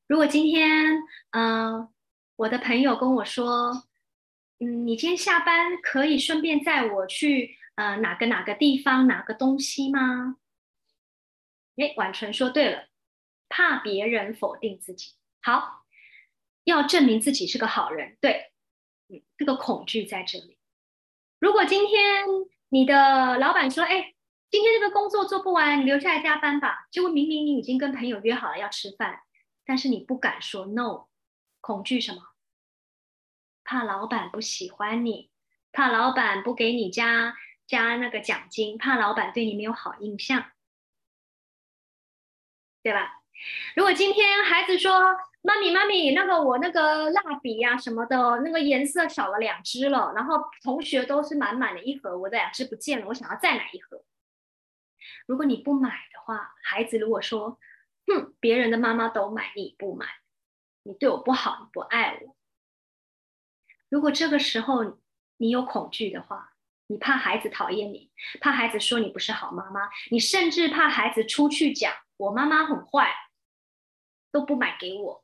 [0.07, 1.93] 如果今天，嗯，
[2.37, 3.87] 我的朋友跟我说，
[4.57, 10.37] 嗯，你今天下班可以顺便载我去，呃，哪个哪个地方拿个东西吗？
[11.75, 12.89] 哎，婉纯说对了，
[13.47, 15.80] 怕别人否定自己，好，
[16.63, 18.51] 要证明自己是个好人，对，
[19.09, 20.57] 嗯，这个恐惧在这里。
[21.39, 22.25] 如果今天
[22.69, 24.13] 你的老板说：“哎，
[24.49, 29.21] 今天这个工作做不完，你留下来加班吧。”结果明明你已经跟朋友约好了要吃饭，
[29.65, 31.07] 但是你不敢说 “no”，
[31.59, 32.21] 恐惧什么？
[33.63, 35.31] 怕老板不喜欢你，
[35.71, 40.51] 怕老板不给你加加那个奖金，怕老板对你没有好印象，
[42.83, 43.20] 对吧？
[43.75, 44.99] 如果今天孩子说，
[45.41, 50.13] 妈咪，妈咪，那个我那个蜡笔呀什么的，那个颜色少了两支了。
[50.15, 54.03] 然后同学都是满满的一盒，我的两支不见了，我想要再买一盒。
[55.25, 57.57] 如果你不买的话，孩子如果说，
[58.07, 60.05] 哼，别人的妈妈都买，你不买，
[60.83, 62.35] 你对我不好，你不爱我。
[63.89, 64.99] 如果这个时候
[65.37, 66.53] 你有恐惧的话，
[66.87, 73.11] 你怕孩子讨厌你，怕孩子说你不是好妈妈，你甚至怕孩子出去讲我妈妈很坏，
[74.31, 75.23] 都不买给我。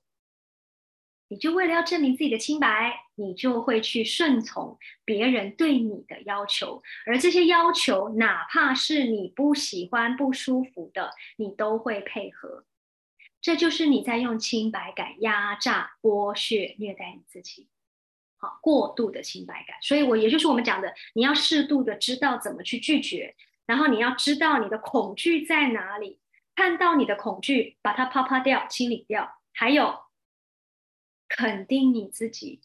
[1.30, 12.64] 你就为了要证明自己的清白，你就会去顺从别人对你的要求，而这些要求，哪怕是你不喜欢、不舒服的，你都会配合。
[13.42, 17.68] 这就是你在用清白感压榨、剥削、虐待你自己，
[18.38, 19.76] 好过度的清白感。
[19.82, 26.20] 所以，我也就是我们讲的，你要适度的知道怎么去拒绝，然后你要知道你的恐惧在哪里，
[26.58, 30.00] 看到你的恐惧，把它啪啪掉、清理掉，还有。
[31.30, 32.62] 肯定你自己，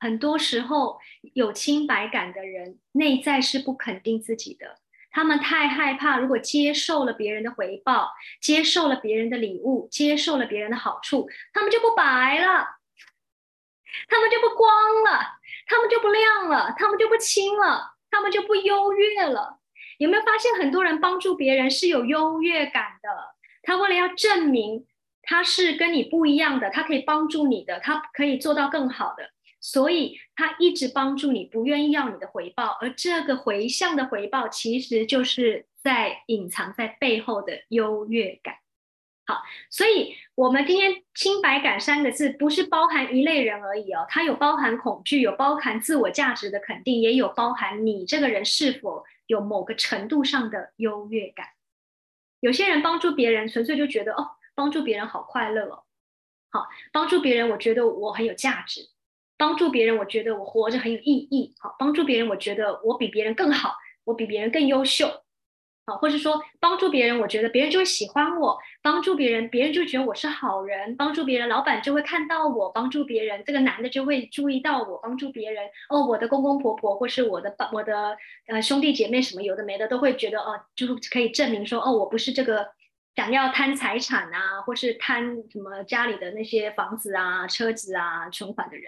[0.00, 0.98] 很多时候
[1.34, 4.78] 有清白感的人，内在是不肯定自己的。
[5.10, 8.08] 他们太害怕，如果接受了别人的回报，
[8.40, 12.78] 接受了别人的礼物，接受了别人的好处，他们就不白了，
[14.08, 19.58] 他们就不光了，他们就不亮了，他们就不清了，他们就不优越了。
[20.02, 23.08] 有没有发现，很多人帮助别人是有优越感的？
[23.62, 24.86] 他为了要证明。
[25.24, 38.56] 他是跟你不一样的，他可以帮助你的，他可以做到更好的，所以他一直帮助你，不愿意要你的回报，而这个回向的回报，其实就是在隐藏在背后的优越感。
[39.24, 51.46] 好，所以我们今天“清白感”三个字，不是包含一类人而已哦，它有包含恐惧，有包含自我价值的肯定，也有包含你这个人是否有某个程度上的优越感。
[52.40, 54.32] 有些人帮助别人，纯粹就觉得哦。
[54.54, 55.84] 帮助别人好快乐哦，
[56.50, 58.82] 好帮助别人，我觉得我很有价值；
[59.38, 61.54] 帮助别人，我觉得我活着很有意义。
[61.58, 65.21] 好帮助别人，我觉得我比别人更好，我比别人更优秀。
[65.98, 82.68] 或者说帮助别人，我觉得别人就会喜欢我；帮助别人，别人就觉得我是好人；帮助别人，老板就会看到我；帮助别人，这个男的就会注意到我；帮助别人，哦，我的公公婆婆或是我的我的呃兄弟姐妹什么有的没的，都会觉得哦，就可以证明说哦，我不是这个。
[83.14, 88.84] 想要贪财产啊，或是贪什么家里的那些房子啊、车子啊、存款的人，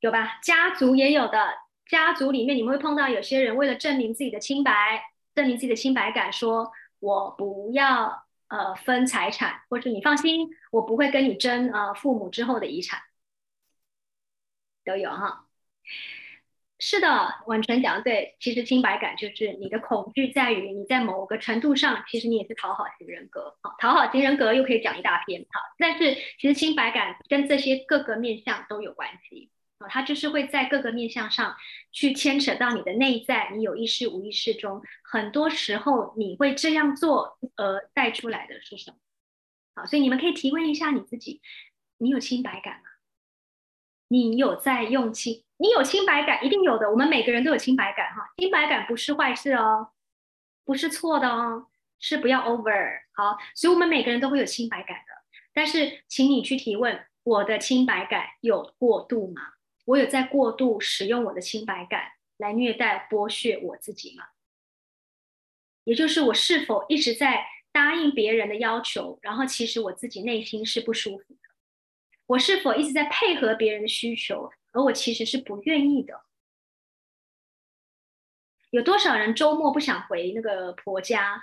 [0.00, 0.38] 有吧？
[0.42, 1.38] 家族也有的，
[1.88, 5.02] 家族里面你们会碰到有些人为了证明自己的清白，
[5.34, 6.70] 证明自己的清白感，说
[7.00, 13.00] 我不要呃分财产，或者你放心，我不会跟你争呃父母之后的遗产，
[14.84, 15.46] 都有哈。
[16.80, 18.36] 是的，婉纯讲的对。
[18.38, 23.56] 其实清白感就是你的恐惧在于你在某个程度上，其实你也是讨好型人格。
[23.62, 25.40] 好，讨好型人格又可以讲一大篇。
[25.50, 29.50] 好，但是其实清白感跟这些各个面相都有关系。
[29.78, 31.56] 啊，它就是会在各个面相上
[31.92, 38.96] 去牵扯到你的内在，你有意识无意识中，很多时候你会这样做，而带出来的是什么？
[39.74, 41.40] 好，所以你们可以提问一下你自己：
[41.98, 42.82] 你有清白感吗？
[44.08, 45.44] 你有在用清？
[45.58, 46.90] 你有清白感，一定有的。
[46.90, 49.90] 我们每个人都有清白感，哈，清白感不是坏事哦，
[50.64, 51.66] 不是错的哦，
[52.00, 53.36] 是不要 over 好。
[53.54, 55.12] 所以，我们每个人都会有清白感的。
[55.52, 59.42] 但是，请你去提问：我的清白感有过度吗？
[59.88, 64.24] 我有在过度使用我的清白感来虐待、剥削我自己吗？
[65.84, 71.40] 也就是我是否一直在答应别人的要求，然后其实我自己内心是不舒服的？
[72.26, 74.50] 我是否一直在配合别人的需求？
[74.72, 76.20] 而我其实是不愿意的。
[78.70, 81.42] 有多少人周末不想回那个婆家？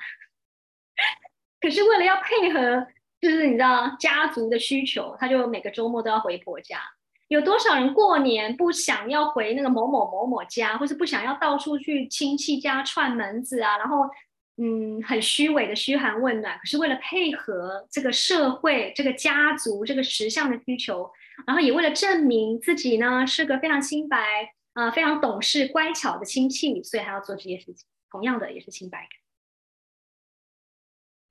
[1.60, 2.86] 可是为了要配合，
[3.20, 6.80] 就是你知道家族的需求，他就每个周末都要回婆家。
[7.28, 13.78] 有多少人过年不想要回那个某某某某家，或是不想要到处去亲戚家串门子啊？
[13.78, 14.08] 然后，
[14.58, 21.10] 嗯，很虚伪的嘘寒问暖，可是为了配合这个社会、这个家族、这个时相的需求，
[21.48, 24.18] 然后也为了证明自己呢是个非常清白、
[24.74, 27.88] 啊非常懂事、乖巧的亲戚，所以还要做这些事情。
[28.12, 29.25] 同样的，也是清白感。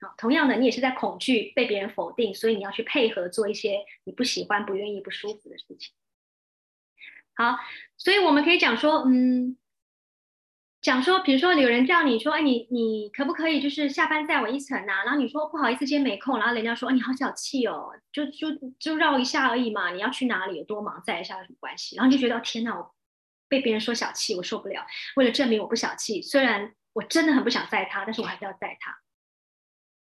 [0.01, 5.95] 好，同样的，你也是在恐惧被别人否定，所以你要去配合做一些你不喜欢、不愿意、不舒服的事情。
[7.37, 7.59] 好，
[7.97, 9.57] 所以我们可以讲说，嗯，
[10.81, 15.03] 讲说，比如说有人叫你说，哎，你你可不可以就是下班载我一程啊？
[15.05, 16.39] 然后你说不好意思，今天没空。
[16.39, 19.91] 然后人家说，你好小气哦，就就就绕一下而已嘛。
[19.91, 20.59] 你要去哪里？
[20.59, 21.03] 有多忙？
[21.05, 21.97] 载一下有什么关系？
[21.97, 22.95] 然后就觉得天哪，我
[23.49, 24.87] 被别人说小气，我受不了。
[25.17, 28.97] 为了证明我不小气，虽然我真的很不想载他，但是我还是要载他。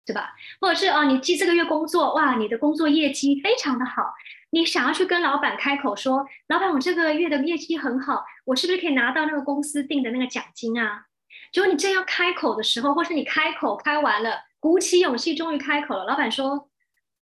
[0.07, 0.35] 对吧？
[0.61, 4.13] 或者是哦，你记这个月工作哇，你的工作业绩非常的好，
[4.51, 11.07] 你想要去跟老板开口说，老板，我这个月的业绩很好，我是不是可以拿到那个公司定的那个奖金啊？
[11.53, 16.69] 结果你正要开口的时候，或是你开口开完了，鼓起勇气终于开口了，老板说，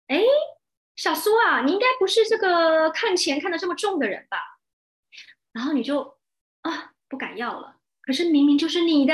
[0.07, 0.21] 哎，
[0.95, 4.37] 小苏啊，你应该不是这个看钱看得这么重的人吧？
[5.51, 6.17] 然后你就
[6.61, 9.13] 啊不敢要了，可是明明就是你的。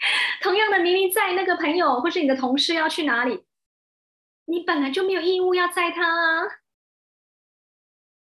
[0.42, 3.44] 同样的，明明在那个朋友或是你的同事要去哪里，
[4.44, 6.60] 你本来就没有义务要载他啊，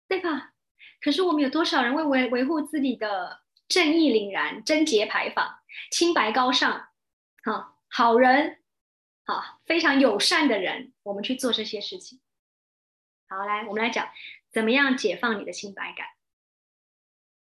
[0.08, 0.54] 对吧？
[1.02, 5.60] 可是我们有多少人为维维护自己的正义凛然、贞洁牌坊、
[5.92, 6.90] 清白高尚、
[7.44, 8.64] 哈好人、
[9.26, 12.20] 好非常友善的人，我们去做这些事情？
[13.30, 14.10] 好，来，我们来讲
[14.52, 16.08] 怎么样解放你的清白感。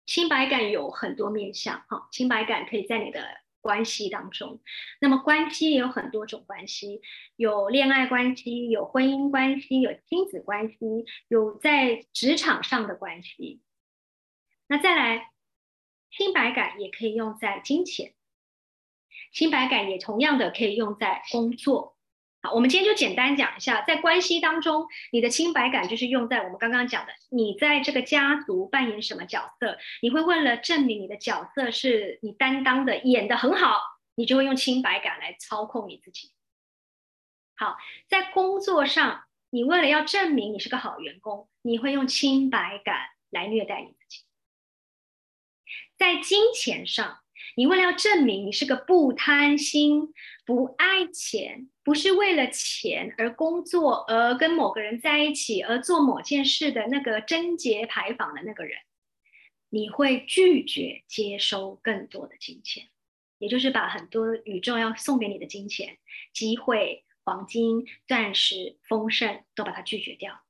[0.05, 3.39] 清白感有很多面向，哈，清白感可以在你的。
[3.61, 4.61] 关系当中，
[4.99, 7.01] 那么关系也有很多种关系，
[7.35, 10.75] 有恋爱关系，有婚姻关系，有亲子关系，
[11.27, 13.61] 有在职场上的关系。
[14.67, 15.31] 那再来，
[16.09, 18.13] 清白感也可以用在金钱，
[19.31, 21.98] 清白感也同样的可以用在工作。
[22.41, 29.77] 好，我们今天就简单讲一下，在关系当中，你的清白感就是用在我们刚刚讲的，你在这个家族扮演什么角色？
[30.01, 33.81] 你会为了证明你的角色是你担当的，演的很好，
[34.15, 36.31] 你就会用清白感来操控你自己。
[37.57, 37.75] 好，
[38.07, 44.23] 在工作上，你为了要证明你是个好员工，你会用清白感来虐待你自己。
[45.97, 47.19] 在金钱上，
[47.59, 50.13] 你为了要证明你是个不贪心、
[50.45, 51.69] 不爱钱。
[51.83, 58.77] 不是为了钱而工作，而跟某个人在一起，而做某件事的那个贞洁牌坊的那个人，
[59.69, 62.89] 你会拒绝接收更多的金钱，
[63.39, 65.97] 也就是把很多宇宙要送给你的金钱、
[66.31, 70.41] 机会、黄金、钻石、丰盛都把它拒绝掉，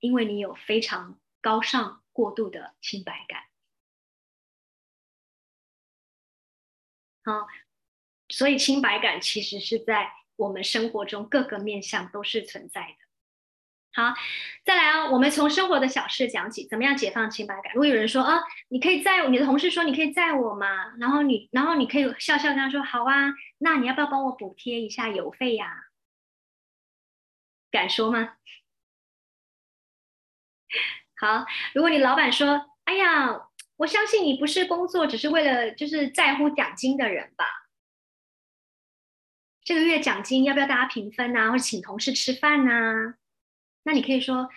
[0.00, 3.40] 因为你有非常高尚、过度的清白感。
[7.24, 7.46] 好。
[8.30, 12.96] 所以清白感其实是在我们生活中各个面向都是存在的。
[13.92, 14.14] 好，
[14.64, 17.74] 再来啊，我们从生活的小事讲起，怎么样解放清白感？
[17.74, 20.94] 如果有人说啊，你可以载你的同事说你可以载我吗？
[20.98, 25.84] 然后你，然后你可以笑笑跟他说好啊，那你要不要帮我补贴一下油费呀？
[27.70, 28.36] 敢说吗？
[31.20, 31.44] 好，
[31.74, 37.44] 如果你老板说，哎呀，我相信你不是工作只是为了就是在乎奖金的人吧？
[39.64, 41.50] 这个月奖金要不要大家平分呐？
[41.50, 43.16] 或者请同事吃饭呐？
[43.82, 44.48] 那你可以说，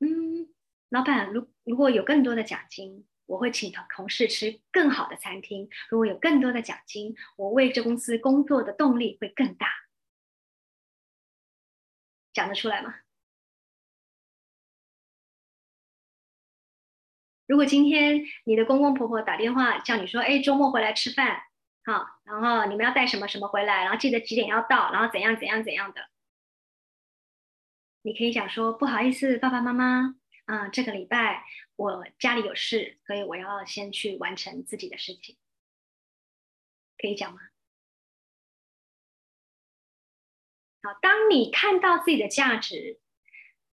[0.00, 0.48] 嗯，
[0.88, 5.68] 老板，如如果有更多的奖金，我会请同同事吃更好的餐厅。
[5.90, 9.68] 如果有更多的奖金，我为这公司工作的动力会更大。
[12.32, 12.94] 讲得出来吗？
[17.46, 21.42] 如果今天你的公公婆婆打电话叫你说，哎，周末回来吃饭。
[21.84, 26.08] 好，然后你们要带什么什么回来，然后记得几点要到，然后怎样怎样怎样的。
[28.00, 30.16] 你可以讲说不好意思，爸爸妈妈，
[30.46, 31.44] 啊，这个礼拜
[31.76, 35.36] 我家里有事，所以我要先去完成自己的事情。
[36.96, 37.40] 可以讲吗？
[40.82, 43.00] 好，当你看到自己的价值，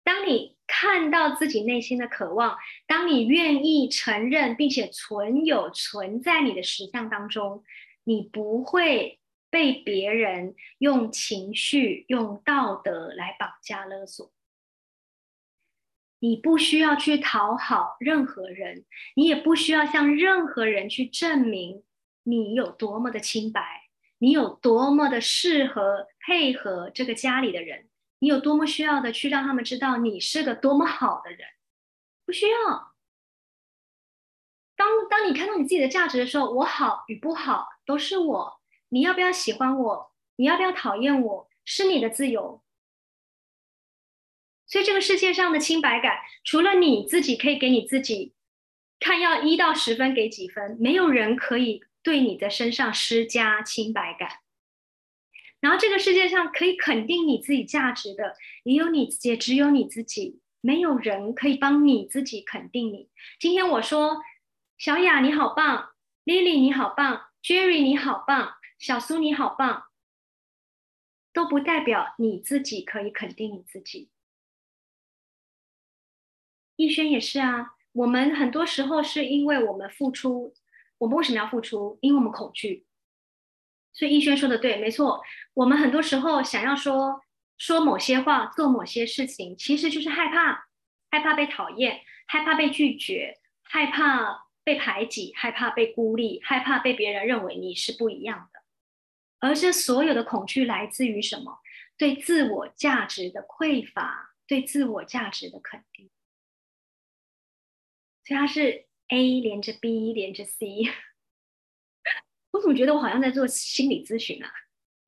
[0.03, 7.63] 当你看到自己内心的渴望，当你愿意承认并且存有存在你的实相当中。
[8.05, 9.19] 你不会
[9.51, 14.31] 被别人用情绪、用道德来绑架勒索。
[16.17, 18.85] 你不需要去讨好任何人，
[19.15, 21.83] 你也不需要向任何人去证明
[22.23, 23.61] 你有多么的清白，
[24.17, 27.88] 你有多么的适合配合这个家里的人，
[28.19, 31.39] 你有多么需要的去让他们知道你是个多么好的人。
[32.25, 32.93] 不需要。
[34.75, 38.61] 当当你看到你自己的价值的时候，我好与不好都是我。
[38.89, 40.13] 你要不要喜欢我？
[40.35, 41.49] 你要不要讨厌我？
[41.65, 42.63] 是你的自由。
[44.65, 48.35] 所以这个世界上的清白感，除了你自己可以给你自己
[48.99, 54.39] 看，要一到十分给几分，没有人可以对你的身上施加清白感。
[55.59, 63.09] 然后这个世界上可以肯定你自己价值的，也有你，也只有你自己，没有人可以帮你自己肯定你。
[63.39, 64.21] 今天我说
[64.77, 65.91] 小雅你好棒
[66.25, 69.83] ，Lily 你好棒，Jerry 你好棒，小苏你好棒，
[71.33, 74.09] 都不代表你自己可以肯定你自己。
[76.77, 80.53] 逸轩也是啊，我们很多时候是因为我们付出，
[80.99, 81.99] 我们为什么要付出？
[81.99, 82.85] 因为我们恐惧。
[83.91, 85.21] 所以逸轩说的对，没错。
[85.53, 87.21] 我们很多时候想要说
[87.57, 90.67] 说某些话，做某些事情，其实就是害怕，
[91.11, 98.59] 害怕被讨厌，害怕被拒绝，害怕被排挤，害怕被孤立，害怕被别人认为你是不一样的。
[99.39, 101.59] 而这所有的恐惧来自于什么？
[101.97, 106.09] 对自我价值的匮乏，对自我价值的肯定。
[108.23, 110.83] 所以它是 A 连着 B 连着 C。
[112.51, 114.51] 我怎么觉得我好像在做心理咨询啊？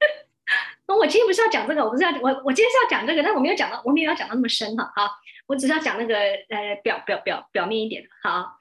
[0.88, 4.92] 那我今天不是要讲这个，我不是要我我今天是要讲这个，但我没有讲到，我没有要讲到那么深哈。
[4.96, 5.10] 好，
[5.48, 6.16] 我只是要讲那个
[6.50, 8.10] 呃表表表表面一点的。
[8.22, 8.58] 好，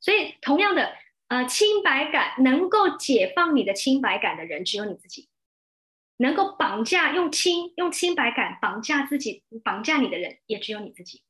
[0.00, 0.94] 所以同样的
[1.28, 5.28] 呃清白感能够解放你的清白感的人，只有你自己；
[6.16, 11.22] 能够绑架用清用清白感绑架自己绑架你的人，也只有你自己。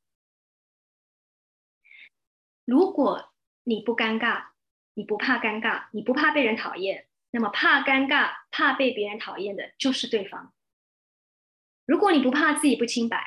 [2.65, 3.33] 如果
[3.63, 4.52] 你不尴尬。
[4.95, 10.53] 你不怕尴尬，你不怕被人讨厌，那么怕尴尬、怕被别人讨厌的就是对方。
[11.85, 13.23] 如果你不怕自己不清白，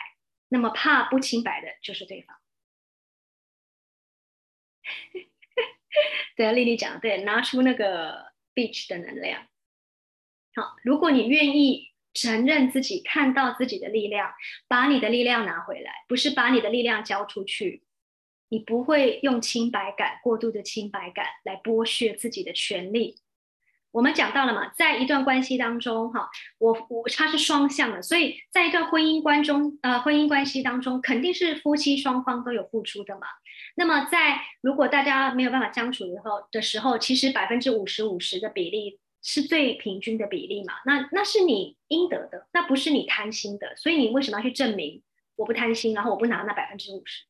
[0.49, 2.37] 那么怕不清白的就是对方。
[6.37, 9.47] 对，丽丽讲的对，拿出那个 beach 的能量。
[10.55, 14.33] 好，如果你愿意承认自己、看到自己的力量，
[14.69, 17.86] 把你的力量拿回来，不是把你的力量交出去。
[18.49, 23.17] 你不会用清白感、过度的清白感来剥削自己的权利。
[23.93, 26.29] 我们讲到了嘛，在一段关系当中，哈，
[26.59, 33.27] 我我它是双向的，所以在一段婚姻关中，呃，婚姻关系当中，肯定是夫妻双方都有付出的嘛。
[33.75, 40.75] 那么，在如果大家没有办法相处以后的时候，其实百分之五十五十的比例是最平均的比例嘛。
[40.85, 43.75] 那那是你应得的，那不是你贪心的。
[43.77, 45.03] 所以你为什么要去证明
[45.37, 47.25] 我不贪心，然后我不拿那百分之五十？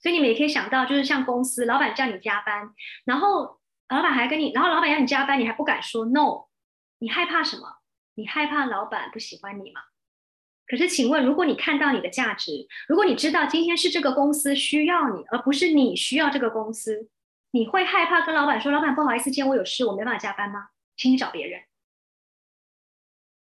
[0.00, 2.70] 所以你们也可以想到，就是像公司老板叫你加班，
[3.04, 6.46] 然后老板还跟你，然后老板要你加班，你还不敢说 no，
[6.98, 7.78] 你害怕什么？
[8.14, 9.80] 你害怕老板不喜欢你吗？
[10.66, 17.08] 可是，请问，如果你看到你的价值，如果你知道今天是这个公司需要你，而不是你需要这个公司，
[17.52, 20.68] 你会害怕跟老板说：“老板，不好意思，今天我有事，我没办法加班吗？
[20.96, 21.62] 请你找别人。”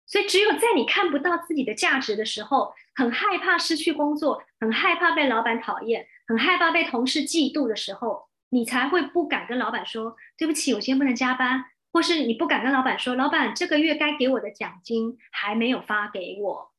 [0.08, 6.08] 所以，只有在你看不到自己的价值的时候，很害怕失去工作，很害怕被老板讨厌。
[6.32, 16.72] 很害怕被同事嫉妒的时候，你才会不敢跟老板说对不起，我今天不能加班，或是你不敢跟老板说，老板这个月该给我的奖金还没有发给我，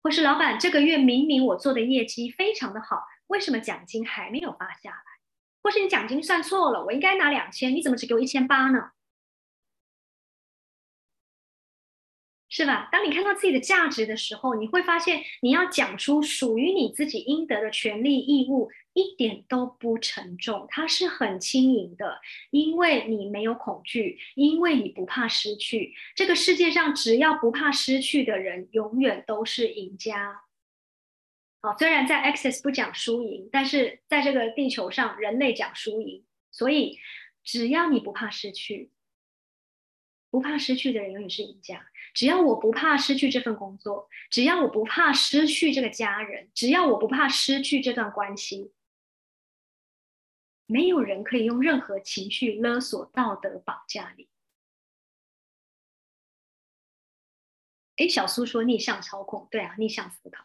[0.00, 5.02] 或是老板这个月明明我做的业绩非常的好，为什么奖金还没有发下来？
[5.60, 8.92] 或是你奖金算错了，我应该拿两千，你怎么只给我一千八呢？
[12.58, 12.88] 是吧？
[12.90, 22.18] 当你看到自己的价值的时候，你会发现，你要讲出属于你自己应得的权利义务，一点都不沉重，它是很轻盈的，
[22.50, 25.94] 因为你没有恐惧，因为你不怕失去。
[26.16, 30.42] 这个世界上，只要不怕失去的人，永远都是赢家。
[31.60, 36.24] 好，虽然在 Access 不讲输赢，但是在这个地球上，人类讲输赢。
[36.50, 36.98] 所以，
[37.44, 38.90] 只要你不怕失去，
[40.28, 41.86] 不怕失去的人，永远是赢家。
[42.18, 48.72] 只要我不怕失去这份工作，只要我不怕失去这个家人，只要我不怕失去这段关系，
[50.66, 54.28] 没有人可以用任何情绪勒索、道德绑架你。
[57.98, 60.44] 哎，小苏说逆向操控，对啊，逆向思考。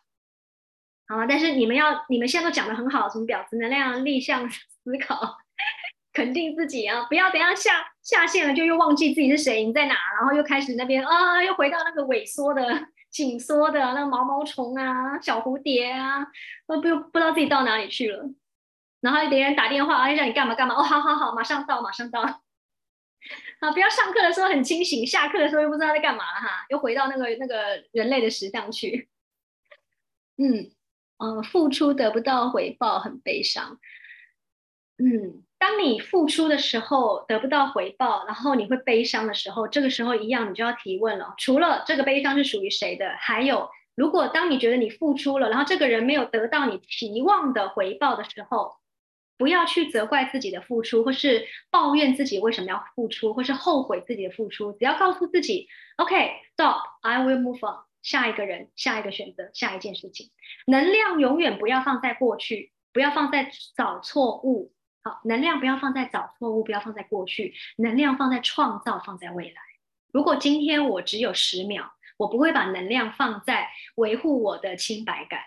[1.08, 5.43] 好，但是你们要，你们现在都讲的很好，什么婊子能量、逆向思考。
[6.14, 7.04] 肯定自己啊！
[7.10, 16.28] 不要等下下下线了就又忘记自己是谁，你在哪，然后又开始那边啊，又回到那个萎缩的、紧缩的那个毛毛虫啊、小蝴蝶啊，
[16.68, 18.30] 都不不知道自己到哪里去了。
[19.02, 20.76] 然后别人打电话，哎，让你干嘛干嘛？
[20.76, 22.22] 哦，好好好，马上到，马上到。
[22.22, 29.10] 啊，不要上课的时候很清醒，下课的时候又不知道在干嘛了哈，又回到那个那个人类的实相去。
[30.38, 30.72] 嗯，
[31.18, 33.80] 呃，付出得不到回报，很悲伤。
[34.98, 41.34] 嗯，当你付出的时候得不到回报，然后你会悲伤的时候，这个时候一样，你就要提问了。
[41.38, 48.74] 除了这个悲伤是属于谁的，还有，如果当你觉得你付出了，然后这个人没有得到你期望的回报的时候，
[49.38, 54.74] 不要去责怪自己的付出，或是抱怨自己为什么要付出，或是后悔自己的付出。
[54.74, 60.30] 只要告诉自己，OK，stop，I will move on，下一个人，下一个选择，下一件事情。
[60.68, 64.74] 能量永远不要放在过去，不要放在找错误。
[65.04, 69.62] 好，能量不要放在找错误，不要放在过去，能量放在创造，放在未来。
[70.14, 75.42] 如果今天我只有十秒，我不会把能量放在维护我的清白感。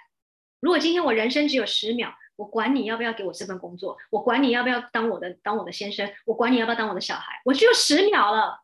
[0.61, 8.61] 如果今天我人生只有十秒，我管你要不要给我这份工作，我管你要不要当我的当我的先生，我管你要不要当我的小孩，我只有十秒了。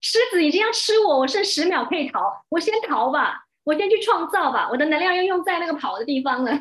[0.00, 6.60] 狮子已经要吃我，我剩十秒可以逃，我先逃吧，我先去创造吧，我的能量要用在那个跑的地方了。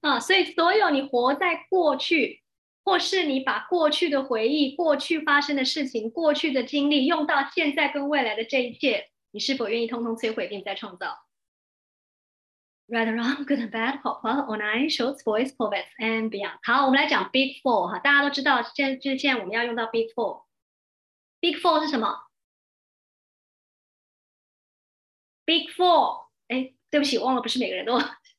[0.00, 2.42] 啊，所以所有你活在过去，
[2.84, 11.18] 或是你把过去的回忆、过去发生的事情、过去的经历用到现在跟未来的这一切，你是否愿意通通摧毁并再创造
[12.88, 16.58] ？Right, wrong, good and bad, pop, online, shorts, boys, poets, and beyond。
[16.62, 20.44] 好，我们来讲 Big Four 哈，大家都知道，现在就是现在我们要用到 Big Four。
[21.40, 22.26] Big Four 是什么
[25.44, 27.98] ？Big Four，哎，对不起，忘了，不是每个人都。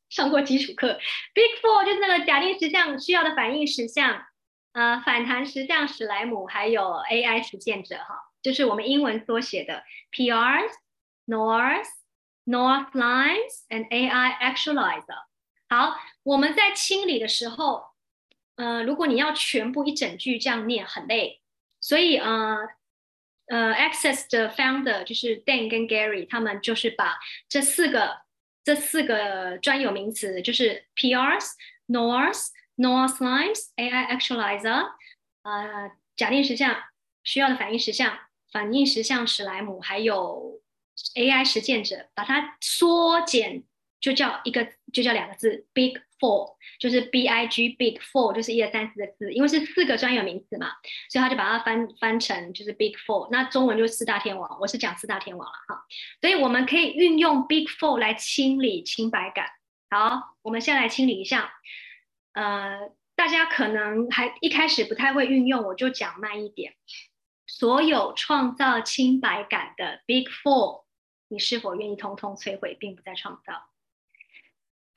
[0.10, 1.00] 上过基础课
[1.34, 4.26] ，Big Four 就是那个假定实相需要的反应实相，
[4.72, 9.84] 呃，反弹实相史莱姆，还有 AI 实践者哈，就是我们英文缩写的
[10.14, 10.72] PRs、
[11.26, 11.88] North、
[12.46, 15.26] Northlines and AI Actualizer。
[15.68, 17.88] 好，我们在清理的时候，
[18.56, 21.42] 呃，如果你要全部一整句这样念，很累，
[21.82, 22.58] 所以呃
[23.48, 27.18] 呃，Access 的 Founder 就是 Dan 跟 Gary，他们就是把
[27.50, 28.26] 这四个。
[28.68, 31.52] 这四个专有名词就是 PRs、
[31.88, 34.90] North、Northlines、AI Actualizer，
[35.44, 36.76] 呃，假定实像
[37.24, 38.20] 需要的反应实像、
[38.52, 40.60] 反应实像史莱姆，还有
[41.16, 43.64] AI 实践者，把它缩减
[44.00, 46.00] 就叫一个，就叫两个字，Big。
[46.20, 50.72] Four 就是 B I G Big Four 就是一二三四的字，因为是四个专有名词嘛，
[51.12, 53.30] 所以他就把它翻翻成就是 Big Four。
[53.32, 55.86] 那中文就是四大天王，我是讲四大天王了哈。
[56.20, 59.46] 所以我们可以运用 Big Four 来清理清白感。
[59.92, 61.54] 好，我们先来清理一下。
[62.34, 66.74] 呃，大家可能还一开始不太会运用，我就讲慢一点。
[67.46, 70.86] 所有创造清白感的 Big Four，
[71.28, 73.54] 你是否愿意通通摧毁，并不再创造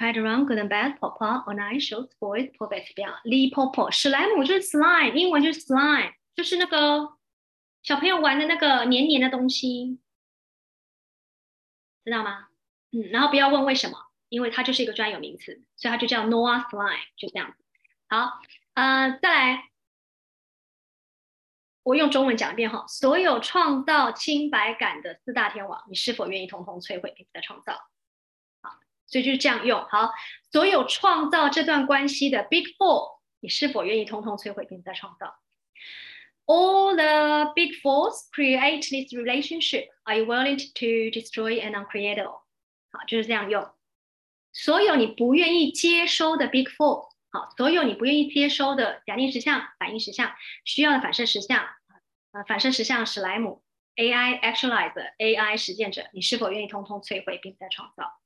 [0.00, 5.60] ？Right, wrong, good and bad, papa, on I shows boys, pop back 边，li popo，史莱姆就是 slime，英文就是
[5.60, 7.18] slime，就是那个
[7.82, 10.00] 小朋友玩的那个黏黏的东西，
[12.02, 12.48] 知道吗？
[12.92, 13.98] 嗯，然后不要问为什么，
[14.30, 17.62] 因为它就是一个专有名词，所以它就叫 Noah slime，就这样子。
[18.08, 18.40] 好，
[18.72, 19.68] 呃，再来，
[21.82, 27.78] 我用中文讲一遍哈，所有创造清白感的四大天王，你是否愿意通通摧毁并再创造？
[29.10, 30.12] 所以就是这样用好，
[30.52, 35.34] 所有创造这段关系的 Big Four，你是否愿意通通摧毁并再创造
[36.46, 39.88] ？All the Big Fours create this relationship.
[40.04, 42.42] Are you willing to destroy and uncreate all？
[42.92, 43.68] 好，就是这样用。
[44.52, 50.32] 所有你不愿意接收的 Big Four，好，所有你不愿意接收的假定实相、反应实相、
[50.64, 51.64] 需要的反射实相，
[52.32, 53.62] 呃，反射实相史莱姆
[53.96, 58.19] AI Actualizer AI 实践者，你是否愿意通通摧毁并再创造？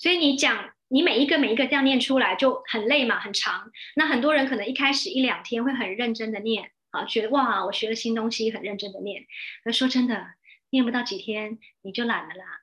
[0.00, 3.70] 所以你讲，你每一个每一个这样念出来就很累嘛，很长。
[3.96, 9.26] 那很多人可能一开始一两天会很认真的念，啊，觉得哇，我学了新东西，很认真的念。
[9.62, 10.26] 那说真的，
[10.70, 12.62] 念不到几天你就懒了啦。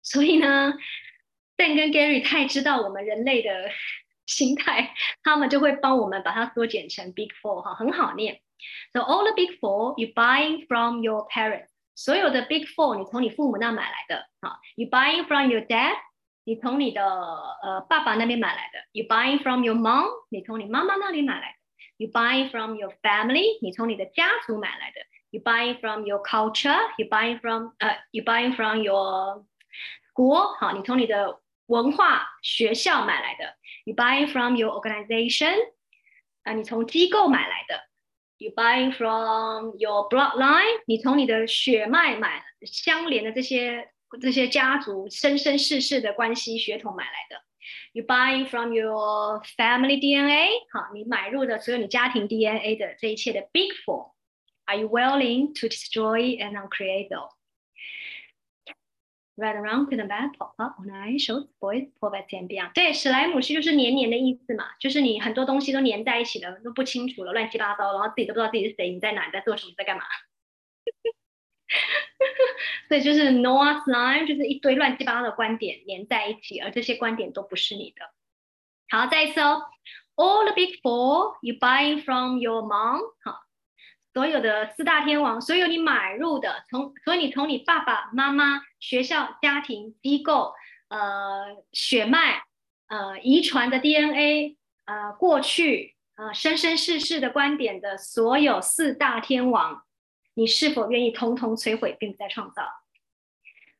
[0.00, 0.74] 所以呢
[1.56, 3.68] ，Ben 跟 Gary 太知道我们人类的
[4.26, 8.42] 心态，他们就会帮我们把它缩减成 Big Four 哈，很好念。
[8.92, 15.62] So all the Big Four you buying from your parents，所有的 Big Four 你从你父母那买来的，啊，You buying from your
[15.62, 15.96] dad。
[16.48, 21.56] 你从你的呃爸爸那边买来的，you buying from your mom，你从你妈妈那里买来的
[21.96, 29.44] ，you buy from your family，你从你的家族买来的，you buy from your culture，you buy from 呃，you buy from your
[30.14, 35.52] 国，好，你从你的文化学校买来的，you buy from your organization，
[36.44, 37.80] 啊，你从机构买来的
[38.38, 43.90] ，you buy from your bloodline，你从你的血脉买相连的这些。
[44.20, 47.42] 这些家族生生世世的关系血统买来的
[47.92, 57.08] ，you buying from your family DNA，好，你买入的所有你家庭 DNA 的这一切的 big four，are you willing to destroy and uncreate
[59.36, 62.72] them？Right around, good and bad, pop up, on I shows, boys, pull back and beyond。
[62.72, 70.04] 对，史莱姆是就是黏黏的意思嘛，就是你很多东西都黏在一起了，都不清楚了，乱七八糟，然后自己都不知道自己是谁，你在哪，你在做什么，在干嘛。
[72.88, 78.10] 所以就是 Noah's line，就是一堆乱七八糟的观点连在一起，而这些观点都不是你的。
[78.88, 79.62] 好，再一次哦
[80.14, 83.42] ，All the big four you buying from your mom，好。
[84.14, 90.54] 所有的四大天王，所有你买入的，从所以你从你爸爸妈妈、学校、家庭、机构、
[90.88, 92.44] 呃血脉、
[92.88, 94.56] 呃遗传的 DNA、
[94.86, 99.82] 呃过去、呃生生世世的观点的所有四大天王，
[100.38, 102.62] 你是否愿意通通摧毁，并不再创造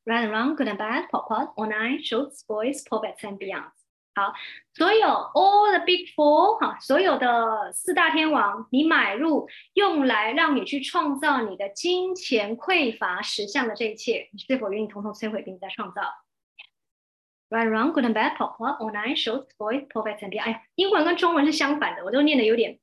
[0.07, 3.13] ？Right and wrong, good and bad, pop up, online, shorts, boys, p o p e
[3.13, 3.73] t s and beyond.
[4.15, 4.33] 好，
[4.73, 16.01] 所有 all the big four 哈，所有的四大天王，你买入用来让你去创造你的金钱匮乏实相的这一切，你是否愿意统统摧毁并再创造
[17.51, 20.45] ？Right, wrong, good and bad, pop up, online, short, boys, poets and beyond。
[20.45, 22.79] 哎，英文跟中文是相反的，我都念的有点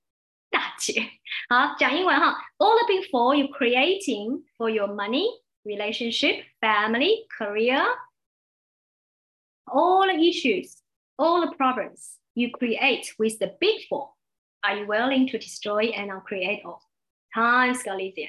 [0.52, 1.00] 大结。
[1.48, 5.26] 好，讲英文哈，all the big four you creating for your money,
[5.64, 7.84] relationship, family, career,
[9.66, 10.78] all the issues.
[11.18, 14.10] all the problems you create with the big four,
[14.62, 16.80] are you willing to destroy and uncreate all?
[17.34, 18.28] Times Galician.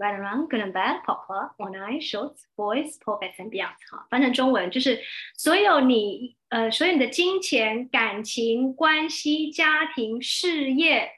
[0.00, 3.74] Right around, good and bad, popular, online, shorts, boys, poets and beyond.
[3.90, 5.00] 好，翻成中文就是
[5.36, 11.10] 所有你呃，所有你的金钱、感情关系、家庭、事业、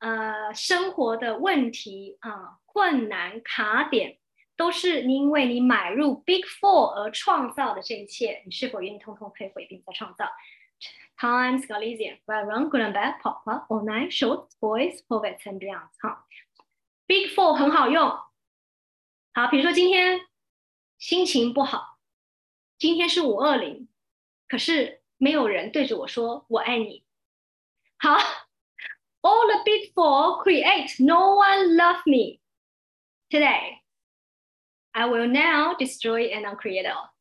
[0.00, 4.18] 呃，生活的问题啊、困难、卡点，
[4.56, 10.26] 都是因为你买入 Big Four 而创造的这一切，你是否愿意通通摧毁并再创造
[11.16, 15.88] ？Times Galician, well run, good and bad, pop up, all night, short, boys, poets and beyond。
[16.00, 16.26] 好
[17.05, 18.09] ，Big Four 很好用。
[19.33, 20.21] 好，比如说今天
[20.97, 21.97] 心情不好，
[22.77, 23.87] 今天是五二零，
[24.47, 27.05] 可是没有人对着我说我爱你。
[27.97, 28.17] 好，
[29.21, 32.39] All the Big Four create no one love me
[33.29, 37.11] today。I will now destroy and uncreate all.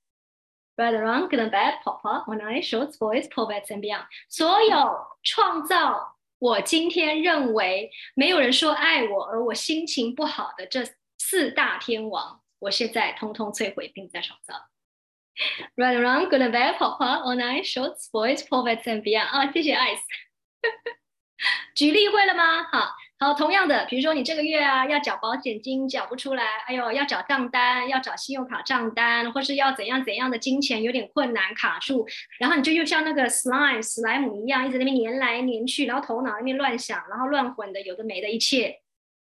[0.76, 4.06] Right, wrong, good and bad, pop up, one eye, shorts, boys, poets and beyond.
[4.30, 6.13] 所有创造
[6.45, 10.83] 我今天认为没有人说爱我，而我心情不好的这
[11.17, 14.53] 四大天王，我现在通通摧毁并在创造。
[15.75, 19.25] right around good and bad, papa, one eye, shorts, boys, poets and beyond.
[19.25, 19.97] 啊，谢谢 Ice。
[21.73, 22.63] 举例会了吗？
[22.71, 22.93] 好。
[23.18, 32.05] 好，同样的，比如说你这个月啊要缴保险金缴不出来，哎呦要缴账单，要找信用卡账单，或是要怎样怎样的金钱有点困难卡住，
[32.39, 38.82] 然后你就又像那个 slime 史莱姆一样，一直那边粘来粘去，然后头脑那边乱想，然后乱混的有的没的一切，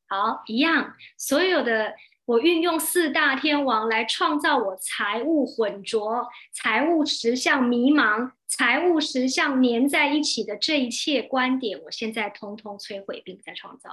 [0.08, 1.94] 好一样，所有的。
[2.26, 13.90] 我运用四大天王来创造我财务混浊、财务实相迷茫、财务实相粘在一起的这一切观点，我现在通通摧毁并在创造。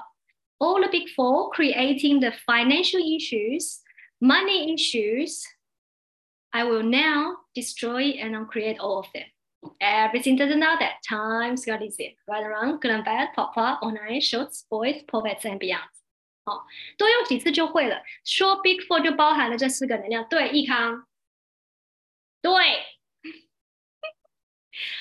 [0.59, 3.79] All the big four creating the financial issues,
[4.19, 5.41] money issues,
[6.51, 9.25] I will now destroy and uncreate all of them.
[9.79, 12.15] Everything doesn't know that times got easy.
[12.27, 15.89] Right around, good and bad, pop up, online, shorts, boys, poets, and beyond.
[16.45, 16.67] 好，
[16.99, 18.03] 多用几次就会了。
[18.23, 20.27] 说 Big Four 就包含了这四个能量。
[20.29, 21.07] 对，易康，
[22.43, 22.53] 对，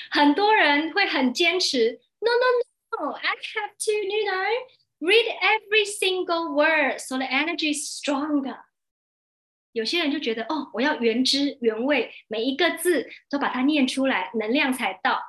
[0.09, 1.99] 很多人会很坚持。
[2.19, 4.45] No, no, no, I have to, you know,
[4.99, 8.57] read every single word so the energy is stronger.
[9.73, 15.21] 有些人就觉得，哦，我要原汁原味，每一个字都把它念出来，能量才到。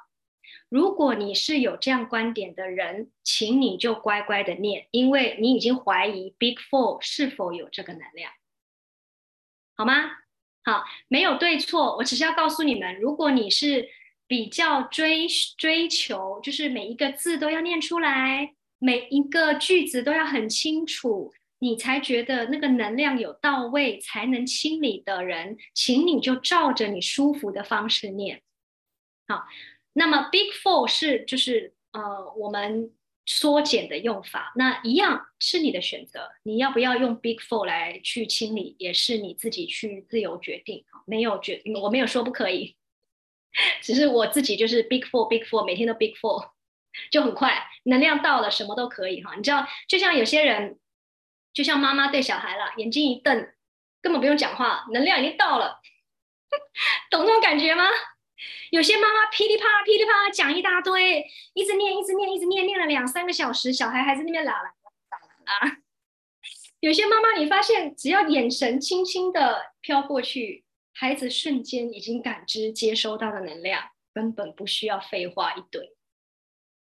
[0.69, 8.33] 如果你是有这样观点的人，请你就乖乖的念，因为你已经怀疑 Big Four 是否有这个能量，
[9.77, 10.11] 好吗？
[10.65, 13.89] 好，没有对错，我只是要告诉你们，如果你是
[14.33, 15.27] 比较追
[15.59, 28.41] 追求，就是每一个字都要念出来，每一个句子都要很清楚，你才觉得那个能量有到位，才能清理的人，请你就照着你舒服的方式念，
[29.29, 29.45] 好。
[29.93, 32.91] 那么 Big Four 是就是呃我们
[33.27, 40.87] 缩减的用法，那一样是你的选择，你要不要用 Big Four 来去清理，也是你自己去自由决定。
[41.05, 42.75] 没有决，我没有说不可以，
[43.83, 46.51] 只是我自己就是 Big Four Big Four，每天都 Big Four，
[47.11, 49.35] 就很快能量到了，什么都可以哈。
[49.37, 50.79] 你知道，就像有些人，
[51.53, 53.53] 就像妈妈对小孩了，眼睛一瞪，
[54.01, 55.81] 根本不用讲话，能量已经到了，
[57.11, 57.85] 懂这种感觉吗？
[58.71, 61.25] 有些妈妈噼里啪啦、噼里啪啦讲一大堆，
[61.55, 65.77] 一直念、一直念、一直念，念了两三个小时，小孩还在那边啦啦啦啦。
[66.81, 73.83] 有些妈妈，你发现只要眼神轻轻的飘过去，孩子瞬间已经感知接收到的能量，
[74.13, 75.95] 根本不需要废话一堆。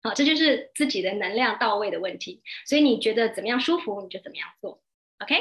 [0.03, 2.43] 好，这就是自己的能量到位的问题。
[2.67, 4.83] 所以你觉得怎么样舒服，你就怎么样做。
[5.19, 5.37] OK。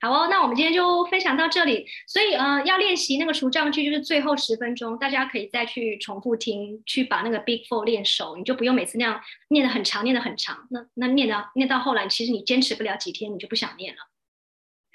[0.00, 1.86] 好哦，那我们今天就分享到这里。
[2.06, 9.18] 所以，呃，要练习那个除障句，就是最后十分钟，大家可以再去重复听，去把那个 Big Four 练熟，你就不用每次那样
[9.48, 10.68] 念得很长，念得很长。
[10.70, 14.00] 那那念到念到后来，其实你坚持不了几天，你就不想念了。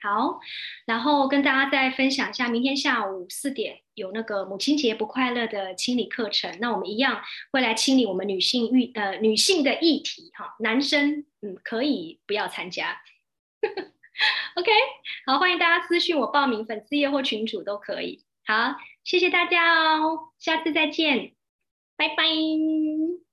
[0.02, 0.40] 好，
[0.86, 6.58] 然后跟大家再分享一下，明天下午四点有那个母亲节不快乐的清理课程。
[6.60, 7.22] 那我们一样
[7.52, 13.02] 会来清理我们女性育呃女性的议题哈，男生嗯可以不要参加。
[14.56, 14.72] OK，
[15.26, 18.24] 好，欢迎大家私信我报名粉丝页或群主都可以。
[18.46, 21.34] 好，谢谢大家哦，下次再见，
[21.96, 23.29] 拜拜。